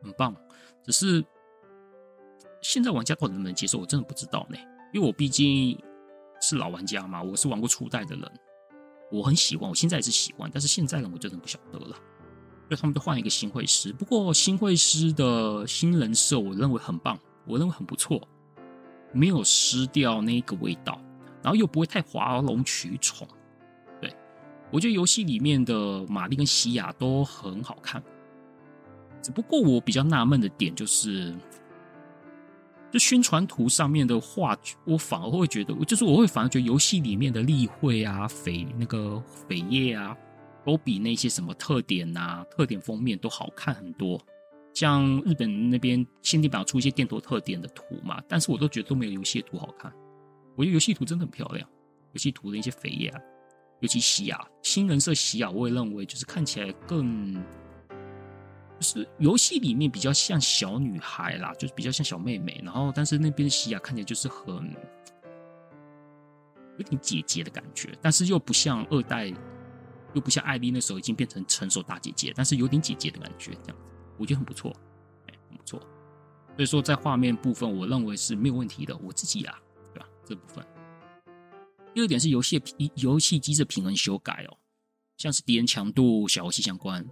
[0.03, 0.35] 很棒，
[0.83, 1.25] 只是
[2.61, 4.57] 现在玩家到底能不能接受，我真的不知道呢。
[4.97, 5.77] 因为我毕竟。
[6.39, 7.19] 是老玩家嘛？
[7.19, 8.31] 我是玩过初代的人，
[9.11, 10.47] 我很喜欢，我现在也是喜欢。
[10.53, 11.95] 但是现在呢，我真的不晓得了。
[12.67, 17.17] 所以他们就换一个新会师，不过新会师的新人设，我认为很棒，
[17.47, 18.21] 我认为很不错，
[19.11, 21.01] 没有失掉那个味道，
[21.41, 23.27] 然后又不会太哗众取宠。
[23.99, 24.15] 对，
[24.71, 28.03] 我觉得游戏里面的玛丽跟西亚都很好看，
[29.23, 31.35] 只不过我比较纳闷的点就是。
[32.97, 40.17] 就宣传图上面的画，我反而会觉得，就是我会反而觉得游戏里面的例会啊、扉那个扉页啊，
[40.65, 44.19] 都比那些什么特点啊、特点封面都好看很多。
[44.73, 49.93] 像日本那边限定版出一些电头特点的图嘛，但是我都觉得都没有游戏图好看。
[50.55, 51.69] 我觉得游戏图真的很漂亮，
[52.13, 53.21] 游戏图的一些扉页啊，
[53.81, 57.39] 尤其西亚新人设西亚，我也认为就是看起来更。
[58.81, 64.75] 是游戏里面比较像小女孩啦，就是比较像小妹妹，然后但是那边的西亚看起来就是很
[66.77, 69.33] 有点姐姐的感觉，但是又不像二代，
[70.13, 74.71] 又不像艾莉那时候已经变成成熟大姐姐，但是有点姐姐的感觉，这样子我觉得很不错，
[75.27, 75.79] 哎，很不错。
[76.55, 79.59] 所以说在画面部分，我认为是没有问题的，我自己啦，
[79.93, 80.07] 对吧？
[80.23, 80.63] 这部分。
[81.93, 82.61] 第二点是游戏
[82.95, 84.57] 游戏机制平衡修改哦，
[85.17, 87.03] 像是敌人强度、小游戏相关。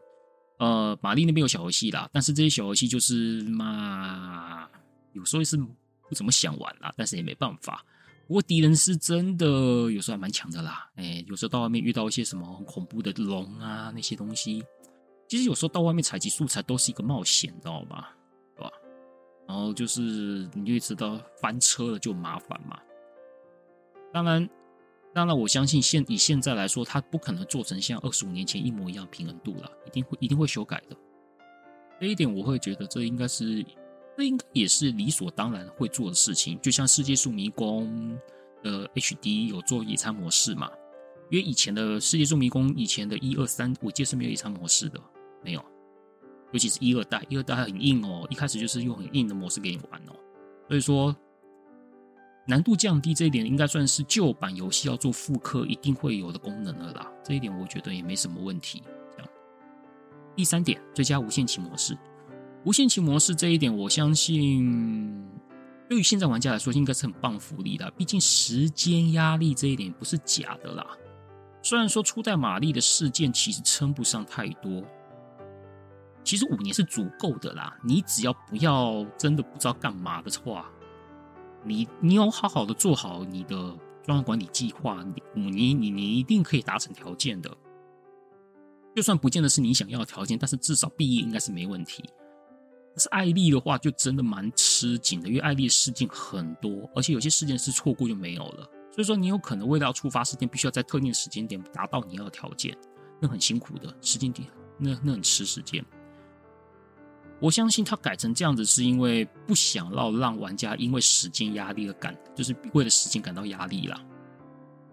[0.57, 4.69] 呃，玛丽那边有小游戏啦，但是这些小游戏就是嘛，
[5.13, 7.83] 有时候是不怎么想玩啦，但是也没办法。
[8.27, 9.45] 不过敌人是真的
[9.91, 14.63] 有时候还蛮强的啦，哎，有时候到外面遇到一些什么很恐怖的龙啊那些东西，
[15.27, 18.15] 其实有时候到外面采集素材都是一个冒险，知道吧？
[18.55, 18.71] 对吧？
[19.47, 22.79] 然后就是你就知道翻车了就麻烦嘛。
[24.13, 24.49] 当然。
[25.15, 30.97] 当然，我相信现以现在来说，它不可能做成像二十五年前一模一样平衡度了，一定会一定会修改的。
[32.01, 33.65] 这一点我会觉得，这应该是
[34.17, 36.59] 这应该也是理所当然会做的事情。
[36.61, 38.19] 就像《世界树迷宫》
[38.61, 40.69] 的 HD 有做野餐模式嘛，
[41.31, 44.99] 因为以前的《世界树迷宫》以前的一二三，我记得是没有野餐模式的，
[45.41, 45.63] 没有。
[46.51, 50.15] 尤其是一二代，一二代很硬哦，一开始就是用很硬的模式给你玩哦，
[50.67, 51.15] 所以说。
[52.47, 58.83] 难度降低这一点应该算是旧版游戏要做复刻一定会有的功能了啦，这一点我觉得也没什么问题。
[59.15, 59.29] 这样，
[60.35, 61.97] 第三点，最佳无限期模式，
[62.63, 65.27] 无限期模式这一点，我相信
[65.89, 70.85] 对于现在玩家来说应该是很棒福利的，毕竟时间压力这一点不是假的啦。
[71.63, 74.83] 虽然说初代玛丽的事件其实称不上太多，
[76.23, 80.69] 其实五年是足够的啦，你只要不要真的不知道干嘛的话。
[81.65, 85.03] 你你有好好的做好你的专案管理计划，
[85.33, 87.51] 你你你你一定可以达成条件的。
[88.95, 92.03] 就算不见得是你想要的条件，但是至少毕业应该是没问题。
[92.91, 98.63] 但是艾丽的话就真的蛮吃紧的，因为艾丽事件很多，而且有些事件是错过就没有了。
[98.93, 102.77] 所以说你有可能为了要触发事件，必须要在特定的时间点达到你要的条件，
[103.19, 104.47] 那很辛苦的时间点，
[104.77, 105.83] 那那很吃时间。
[107.39, 114.01] 我相信他改成这样子，是因为不想要让玩家因为时间压力而感，就是为了时间感到压力啦。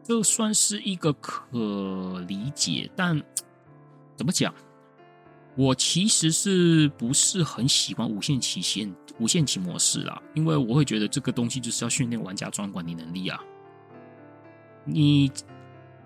[0.02, 3.16] 这算是一个可理解，但
[4.16, 4.52] 怎么讲？
[5.54, 10.20] 我其实是不是很喜欢无限期限、无限期模式啦？
[10.34, 13.40] 因为我会觉得这个东西就是要训练玩家专管理能力啊。
[14.84, 15.30] 你。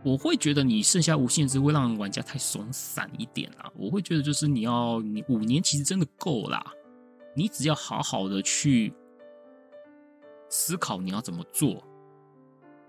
[0.07, 3.69] 我会觉得你剩下无限制会让玩家太松散一点啦。
[3.75, 6.65] 我会觉得就是你要你五年其实真的够啦，
[7.35, 8.95] 你只要好好的去
[10.49, 11.83] 思考你要怎么做，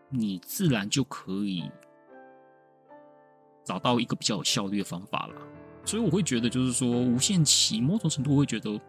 [0.10, 1.72] 你自然就可以
[3.64, 5.34] 找到一个比较有效率的方法了。
[5.86, 8.80] 所以我会觉得，就是说无限期某种程度会觉得，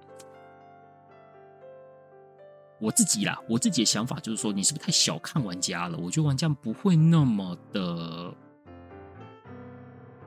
[2.80, 5.98] 我自己啦，我自己的想法就是说，你是不是太小看玩家了？
[5.98, 8.32] 我觉得玩家不会那么的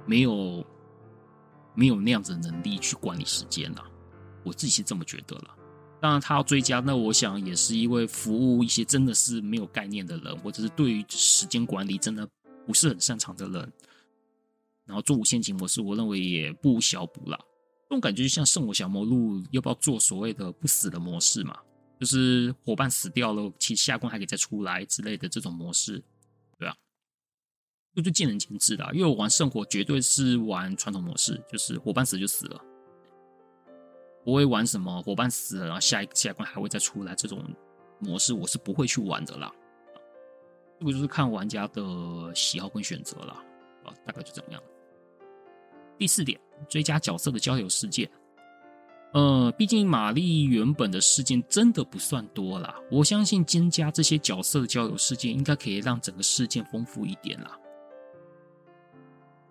[0.05, 0.65] 没有
[1.73, 3.85] 没有那样子的能力去管理时间啦。
[4.43, 5.55] 我自己是这么觉得了。
[6.01, 12.27] 当然，他要追加，那我想也是因为服务一些真的是没有概念的人，或者是对于时间管理真的
[12.65, 13.71] 不是很擅长的人，
[14.85, 17.39] 然后做无限期模式，我认为也不小补啦。
[17.87, 21.55] 这种感觉就像圣火小魔录要不要做所谓的不死的模式嘛？
[22.01, 26.03] 就是伙伴死掉了，其下关还可以再出来之类的这种模式，
[26.57, 26.75] 对啊，
[27.93, 28.89] 这就见仁见智啦。
[28.91, 32.59] 因为我玩圣火绝对是玩传统模式，就是伙伴死就死了。
[34.25, 37.45] 不会玩什么伙伴死了，然后下一个下关还会再出来这种
[37.99, 39.53] 模式，我是不会去玩的啦。
[40.79, 43.33] 这个就是看玩家的喜好跟选择了，
[43.85, 44.63] 啊，大概就这么样。
[45.99, 48.11] 第四点，追加角色的交流事件。
[49.13, 57.57] 呃，毕竟玛丽原本的事件真的不算多啦，我相信增加这些角色的交友事件，应该可以让整个事件丰富一点啦。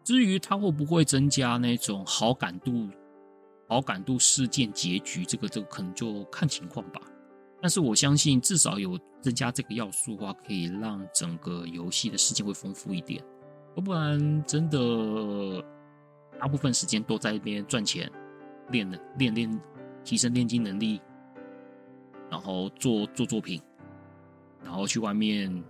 [0.02, 2.88] 至于它会不会增加那种好感度？
[3.68, 7.00] 好感度事件结局，这个这个可能就看情况吧。
[7.60, 13.22] 但是我相信，至少有增加这个要素的话，可以让整个游戏的事件会丰富一点。
[13.76, 15.64] 要不然，真的
[16.40, 18.10] 大部分时间都在那边赚钱、
[18.70, 19.60] 练的练练、
[20.04, 21.00] 提升炼金能力，
[22.30, 23.60] 然后做做作品，
[24.64, 25.62] 然后去外面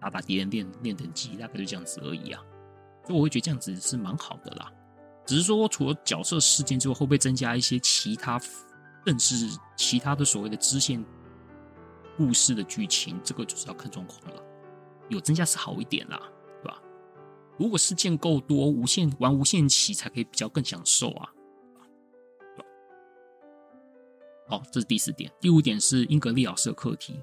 [0.00, 2.42] 打打敌人、练练等级，大概就这样子而已啊。
[3.04, 4.72] 所以我会觉得这样子是蛮好的啦。
[5.24, 8.40] 只是说，除了角色事件之外，会不会增加一些其他，
[9.04, 11.04] 更是其他的所谓的支线
[12.16, 13.20] 故事的剧情？
[13.24, 14.42] 这个就是要看状况了。
[15.08, 16.20] 有增加是好一点啦，
[16.62, 16.80] 对吧？
[17.58, 21.32] 如果事件够多，无限玩无限期才可以比较更享受啊，
[24.48, 25.30] 好，这是第四点。
[25.40, 27.20] 第五点是英格利老师的课题，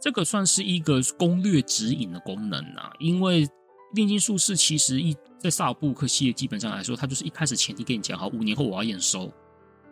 [0.00, 3.48] 这个算是一个攻略指引的功能啊，因为。
[3.94, 9.28] 炼金术士其实一在萨尔布克系列基本上来说，它就是一开始前提跟你讲好，五年后我要验收，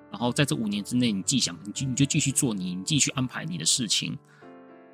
[0.08, 4.16] 然后在这五年之内，你既想你就你就继续做你，你继续安排你的事情，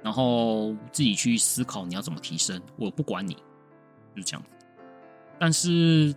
[0.02, 4.48] 然后自己去思考你要怎么提升，我不管你，就是这样子。
[5.38, 6.16] 但是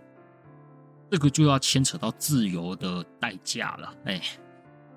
[1.10, 3.94] 这个就要牵扯到自由的代价了。
[4.06, 4.22] 哎，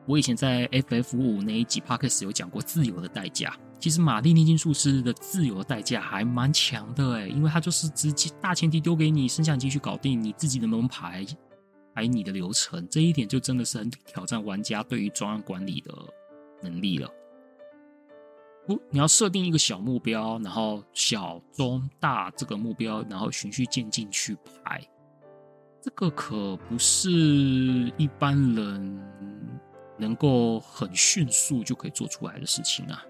[0.06, 3.56] 我以前在 FF 五那一集 p o c a s t 有讲过自由的代价。
[3.80, 11.26] 其实玛丽炼金术师的自由代价还蛮强的诶，因为他就是直接大前提丢给你，剩下继续搞定你自己的门牌，
[11.95, 15.91] 还有你的流程，这一点就真的是很挑战玩家对于专案管理的
[16.62, 17.10] 能力了。
[18.68, 24.80] 不，你要设定一个小目标，然后小、中、大这个目标，然后循序渐进去排，
[25.82, 27.10] 这个可不是
[27.97, 29.02] 一般人
[30.02, 33.06] 能够很迅速就可以做出来的事情啊。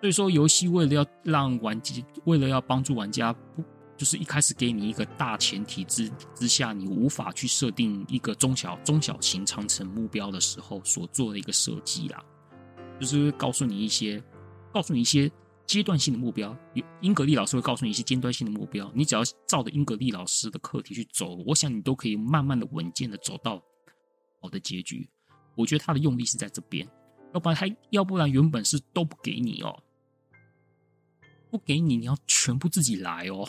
[0.00, 3.64] 所以说，游戏为了要让玩家，为了要帮助玩家，不
[3.96, 12.22] 就是一开始给你一个大前提之之下，你无法去设定一个中小中小型长城目标的时候所做的一个设计啦，
[13.00, 14.22] 就是告诉你一些，
[14.70, 15.32] 告诉你一些
[15.66, 16.54] 阶段性的目标。
[17.00, 23.62] 英格丽老师会告诉你一些阶段性的目标，你只要照着英格丽老师的课题去走，我想你都可以慢慢的、稳健的走到
[24.42, 25.08] 好的结局。
[25.56, 26.86] 我觉得他的用力是在这边，
[27.34, 29.82] 要不然他要不然原本是都不给你哦。
[31.50, 33.48] 不给你，你要全部自己来哦。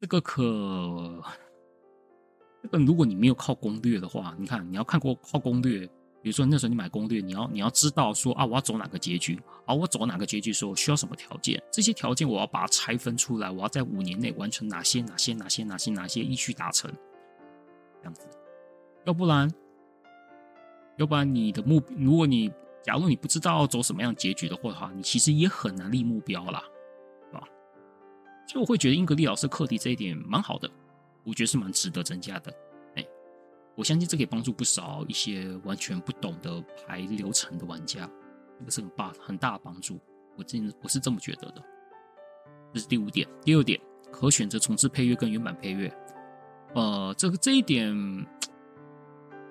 [0.00, 1.22] 这个可，
[2.62, 5.86] 这个如果你没有靠攻略的话，你看你要看过靠攻略，
[6.20, 16.92] 比如说那时候你买攻略，你要你要知道说啊，我要走哪个结局，啊，我走哪个结局时候需要什么条件，这些条件我要把它拆分出来，我要在五年内完成哪些哪些哪些哪些哪些依序达成，
[18.00, 18.28] 这样子，
[19.04, 19.48] 要不然，
[20.98, 26.62] 要不然你的目，如果你假如你不知道走什么样结局的话，你其实也很难立目标啦。
[28.50, 30.70] 所以我会觉得英格丽老师课题这一点蛮好的，
[31.22, 32.50] 我觉得是蛮值得增加的。
[32.94, 33.06] 哎，
[33.76, 38.08] 我相信这可以帮助不少一些完全不懂得排流程的玩家，
[38.58, 40.00] 这个是很大很大的帮助。
[40.34, 41.62] 我真我是这么觉得的。
[42.72, 43.78] 这是第五点，第六点，
[44.10, 45.94] 可选择重置配乐跟原版配乐。
[46.74, 47.94] 呃，这个这一点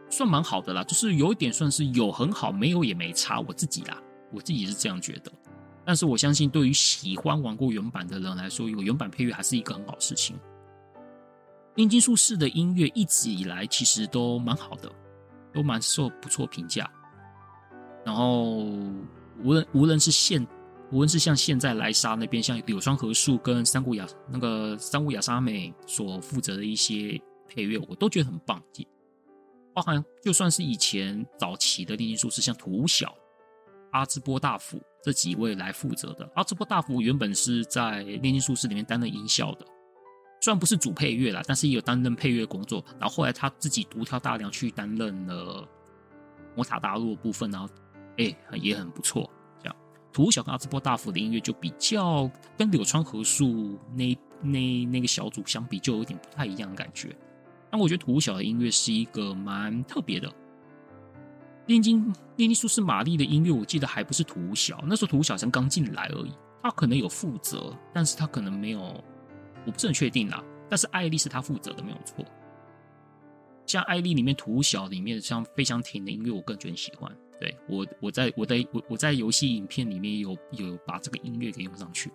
[0.10, 3.40] 算蛮好的啦，就是有一点算是有很好，没有也没差。
[3.42, 4.02] 我自己啦，
[4.32, 5.32] 我自己是这样觉得。
[5.86, 10.38] 但是我相信，对于喜欢玩过原版的人来说，有原版配乐还是一个很好事情。
[11.76, 14.92] 炼金术士的音乐一直以来其实都蛮好的，
[15.54, 16.90] 都蛮受不错评价。
[18.04, 18.56] 然后
[19.44, 20.46] 无论无论是现
[20.92, 28.62] 无论是像现在莱莎那边，像柳川和树跟三谷雅那个三谷雅沙美所负责的一些配乐，我都觉得很棒。
[29.78, 33.16] 包含就算是以前早期的炼金术士，像土小、
[33.92, 36.28] 阿兹波大辅这几位来负责的。
[36.34, 39.64] 阿兹波大辅原本是在炼金术士里面担任音效的，
[40.42, 42.84] 虽然不是主配乐啦，但是也有担任配乐工作。
[43.00, 45.70] 然后后来他自己独挑大梁去担任了
[46.56, 47.70] 魔塔大陆的部分，然后
[48.18, 49.30] 哎也很不错。
[50.12, 57.16] 土屋小跟阿兹波大辅的音乐就比较跟柳川和树那那那个小组相比，就有点不太一样的感觉。
[57.70, 60.32] 但我觉得土小的音乐是一个蛮特别的。
[61.66, 62.06] 炼金
[62.38, 66.32] 炼金术士玛丽的音乐，我记得还不是土小，那时候土小才刚进来而已。
[66.64, 68.80] 他可能有负责，但是他可能没有，
[69.66, 70.44] 我不是很确定啦。
[70.70, 72.26] 但是艾丽是他负责的，没有错。
[73.66, 77.14] 像艾丽里面土小里面像飞翔艇的音乐，我个人喜欢。
[77.40, 82.12] 对我，我在我在我我在游戏影片里面有有把这个音乐给用上去，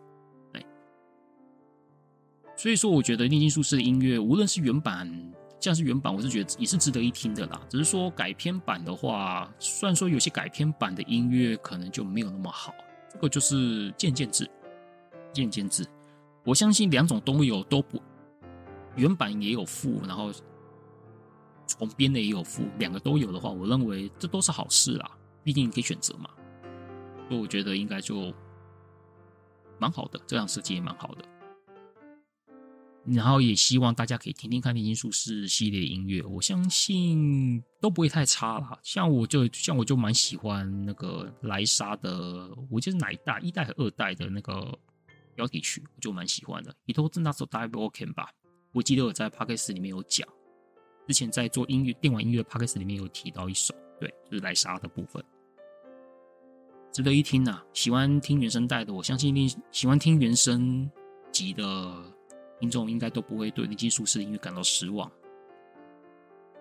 [0.53, 0.66] 对，
[2.57, 5.09] 所以说我觉得炼金术士的音乐，无论是原版，
[5.62, 7.60] 像是原版，我是觉得也是值得一听的啦。
[7.70, 12.74] 只是说改编版的话，虽然说有些改编版的音乐可能就没有那么好，
[13.08, 14.50] 这个就是见见智，
[15.32, 15.86] 见见智。
[16.44, 18.02] 我相信两种都有都不，
[18.96, 20.30] 原版也有附，然后。
[21.64, 25.10] 重编的也有附，两个都有的话，我认为这都是好事啦。
[25.42, 26.28] 毕竟你可以选择嘛，
[27.28, 28.30] 所以我觉得应该就
[29.78, 31.24] 蛮好的，这样设计也蛮好的。
[33.05, 38.78] 然后也希望大家可以听听看《炼金术士》系列音乐，我相信都不会太差啦。
[38.82, 44.78] 像我就像我就蛮喜欢那个莱莎的，我记得哪一代一代和二代的那个
[45.34, 46.72] 标题曲，我就蛮喜欢的。
[46.86, 48.30] 伊藤真那首《Dive Walking》吧，
[48.72, 50.26] 我记得我在 Podcast 里面有讲。
[51.09, 55.20] 之前在做音乐电玩音乐的 podcast 里面有提到一首，对，就是莱莎的部分，
[56.92, 57.64] 值得一听呐、啊。
[57.74, 60.88] 喜欢听原声带的，我相信一定喜欢听原声
[61.32, 61.64] 级的
[62.62, 65.10] 听众应该都不会对炼金术士的音乐感到失望。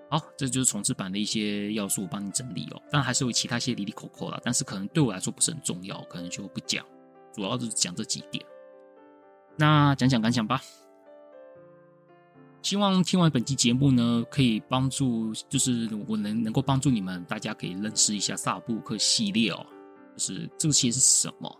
[0.10, 2.82] 好，这就是重制版的一些要素，我帮你整理哦。
[2.90, 6.84] 当然还是有其他些哩哩扣扣啦，但是可能对我来说不是很重要，可能就不讲，
[7.32, 8.44] 主要就是讲这几点。
[9.56, 10.60] 那讲讲感想吧。
[12.64, 19.64] 希望听完本期节目呢，可以帮助，就是我能能够帮助你们，大家可以认识一下萨布克系列哦，
[20.18, 21.60] 就是这个系列是什么，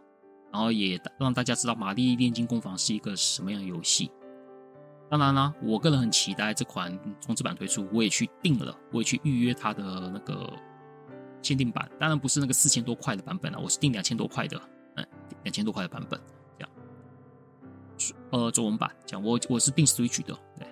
[0.52, 4.12] 然后也让大家知道玛丽炼金工坊是一个什么样的游戏。
[5.12, 10.50] 当然啦，我个人很期待这款重制版推出，我也去订了，我也去预约它的那个
[11.42, 14.58] 限定版，当然不是那个四千多块的版本了，我是订两千多块的，
[14.96, 15.06] 嗯，
[15.44, 16.18] 两千多块的版本，
[16.58, 16.72] 这样，
[18.30, 20.66] 呃，中文版，这样，我我是订 Switch 的，对。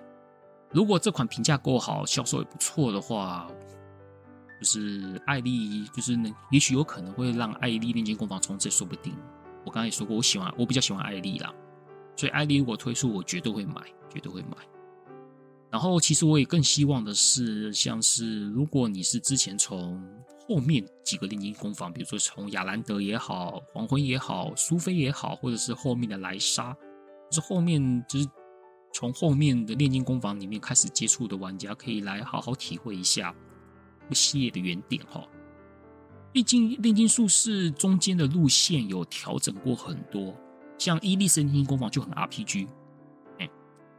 [0.70, 3.46] 如果这款评价够好，销售也不错的话，
[4.58, 9.14] 就是艾丽，就是呢，也许有可能会让艾莉炼金工坊重置，说不定。
[9.66, 11.52] 我刚才也说过，我喜欢，我比较喜欢艾丽啦，
[12.20, 13.80] 所以艾莉如果推出，我绝对会买，
[14.12, 14.58] 绝对会买。
[15.70, 19.98] 然后，其实我也更希望的是，像是如果你是之前从
[20.46, 26.76] 后面几个炼金工坊，比如说从亚兰德也好，黄昏也好，苏菲也好，或者是后面的莱莎，
[27.30, 28.28] 就是后面就是。
[28.92, 33.32] 从后面的炼金工坊里面开始接触的玩家，可以来好好体会一下
[34.00, 35.24] 这个系列的原点哈。
[36.32, 40.34] 毕竟炼金术士中间的路线有调整过很多，
[40.80, 42.66] 像伊利斯炼金工坊就很 RPG。
[43.38, 43.48] 哎，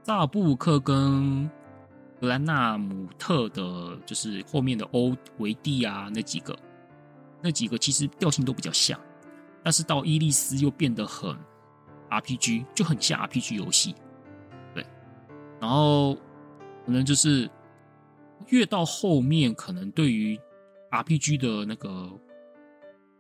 [0.02, 1.48] 扎尔布克跟
[2.20, 6.58] 格兰纳姆特的，就是后面的欧维蒂啊那几个，
[7.40, 9.00] 那几个其实调性都比较像，
[9.64, 11.38] 但是到伊利斯又变得很
[12.10, 13.94] RPG，就很像 RPG 游戏。
[14.74, 14.84] 对
[15.60, 16.16] 然后，
[16.84, 17.48] 可能就是
[18.48, 20.36] 越到后面，可能对于
[20.90, 22.12] RPG 的那个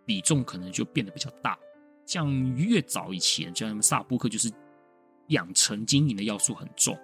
[0.04, 1.56] 比重可能就变得比较大。
[2.06, 4.52] 像越早以前，像萨尔布克，就是
[5.28, 6.98] 养成经营的要素很重。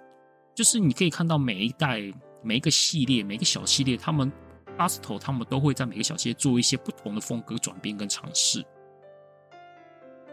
[0.54, 2.00] 就是你可以看到每一代、
[2.42, 4.30] 每一个系列、每个小系列，他们
[4.76, 8.64] Asto 他们都会在每个小系列做一些不同的风格转变跟尝试。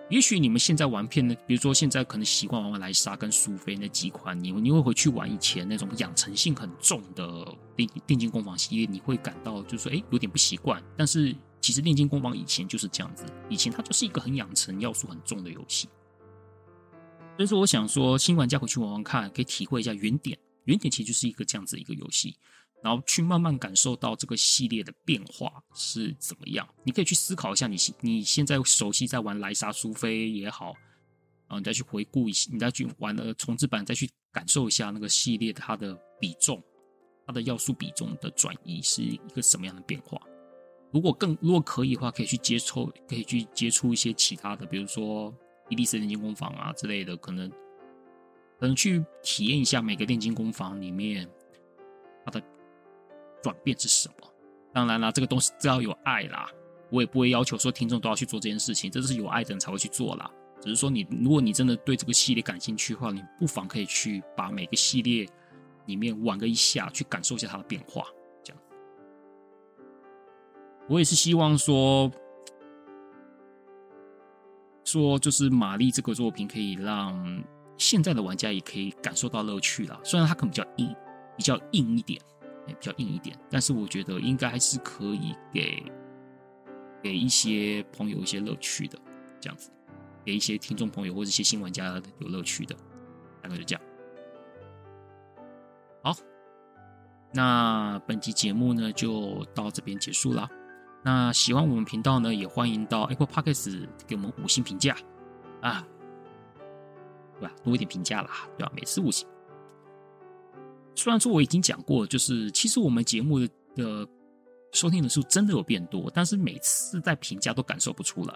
[0.07, 7.25] 也许你们现在玩片呢，比如说现在可能习惯玩玩莱莎跟苏菲那几款，你你会回去玩以前那种养成性很重的
[7.75, 10.79] 炼炼金工坊系列，你会感到就是说，哎，有点不习惯。
[10.95, 11.35] 但是
[11.65, 15.89] 其实炼金工坊以前就是这样子，以前它就是一个很养成要素很重的游戏。
[17.37, 20.37] 所以说，我想说，新玩家回去玩玩看，可以体会一下原点。
[20.65, 22.37] 原点其实就是一个这样子一个游戏。
[22.83, 30.71] 然后去慢慢感受到这个系列的变化是怎么样，你可以去思考一下你，你你现在熟悉在玩莱莎、苏菲也好，
[31.47, 36.61] 啊，你再去回顾一下，你再去玩了重置版，再去感受一下那个系列它的比重、
[37.25, 40.21] 它的要素比重的转移是一个什么样的变化。
[40.95, 45.33] 如果更如果可以的话，可以去接触，可以去接触一些其他的，比如说
[45.67, 47.49] 伊力斯炼金工坊啊之类的，可能
[48.57, 51.29] 可能去体验一下每个炼金工坊里面
[52.23, 52.41] 它的
[53.43, 54.15] 转变是什么。
[54.73, 56.49] 当然啦，这个东西只要有爱啦，
[56.89, 60.31] 我也不会要求说听众都要去做这件事情，这是有爱的人才会去做啦。
[60.61, 65.27] 只是说你，如果你真的对这个系列感兴趣的话，你不妨可以去把每个系列
[65.87, 68.05] 里面玩个一下，去感受一下它的变化。
[70.87, 72.11] 我也是希望说，
[74.83, 77.43] 说就是玛丽这个作品可以让
[77.77, 79.99] 现在的玩家也可以感受到乐趣啦。
[80.03, 80.95] 虽然它可能比较硬，
[81.35, 82.21] 比较硬一点，
[82.67, 85.83] 比较硬一点，但是我觉得应该还是可以给
[87.01, 88.99] 给一些朋友一些乐趣的，
[89.39, 89.71] 这样子。
[90.23, 92.75] 给一些听众朋友或者一些新玩家有乐趣的，
[93.43, 93.81] 大概就这样。
[96.03, 96.15] 好，
[97.31, 100.49] 那本期节目呢就到这边结束了。
[101.05, 104.97] 那喜欢我们频道呢，也欢迎到 Apple Podcast 给我们五星评价
[105.61, 105.85] 啊，
[107.39, 107.53] 对吧？
[107.63, 108.71] 多一点评价啦，对吧？
[108.75, 109.27] 每次五星。
[110.95, 114.07] 虽然说我已经讲过，就是其实我们节目的的
[114.71, 118.33] 收听人数真的有变多，但是每次在评价都感受不出来，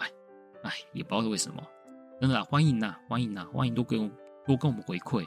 [0.62, 1.64] 哎，也不知道为什么。
[2.22, 4.08] 真的，欢迎呐，欢迎呐，欢迎多给我
[4.46, 5.26] 多跟我们回馈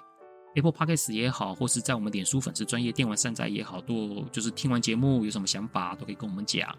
[0.55, 6.73] ，Apple Podcast 也好，或是在我们脸书粉丝专业电玩善哉也好，多就是听完节目有什么想法都可以跟我们讲，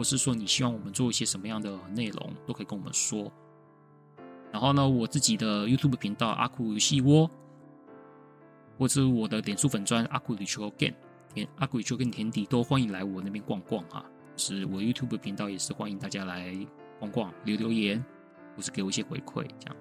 [0.00, 3.30] 或是说你希望我们做一些什么样的内容都可以跟我们说。
[4.50, 7.30] 然后呢，我自己的 YouTube 频道阿酷游戏窝，
[8.78, 10.94] 或是我的脸书粉专阿酷旅球 Game
[11.34, 14.02] 田阿酷旅球 Game 田底都欢迎来我那边逛逛哈，
[14.38, 16.56] 是我 YouTube 频道也是欢迎大家来
[16.98, 18.02] 逛逛留留言。
[18.56, 19.76] 或是给我一些回馈，这样。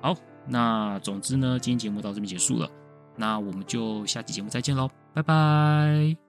[0.00, 0.14] 好，
[0.46, 2.70] 那总之呢，今天节目到这边结束了，
[3.16, 6.25] 那我们就下期节目再见喽，拜拜。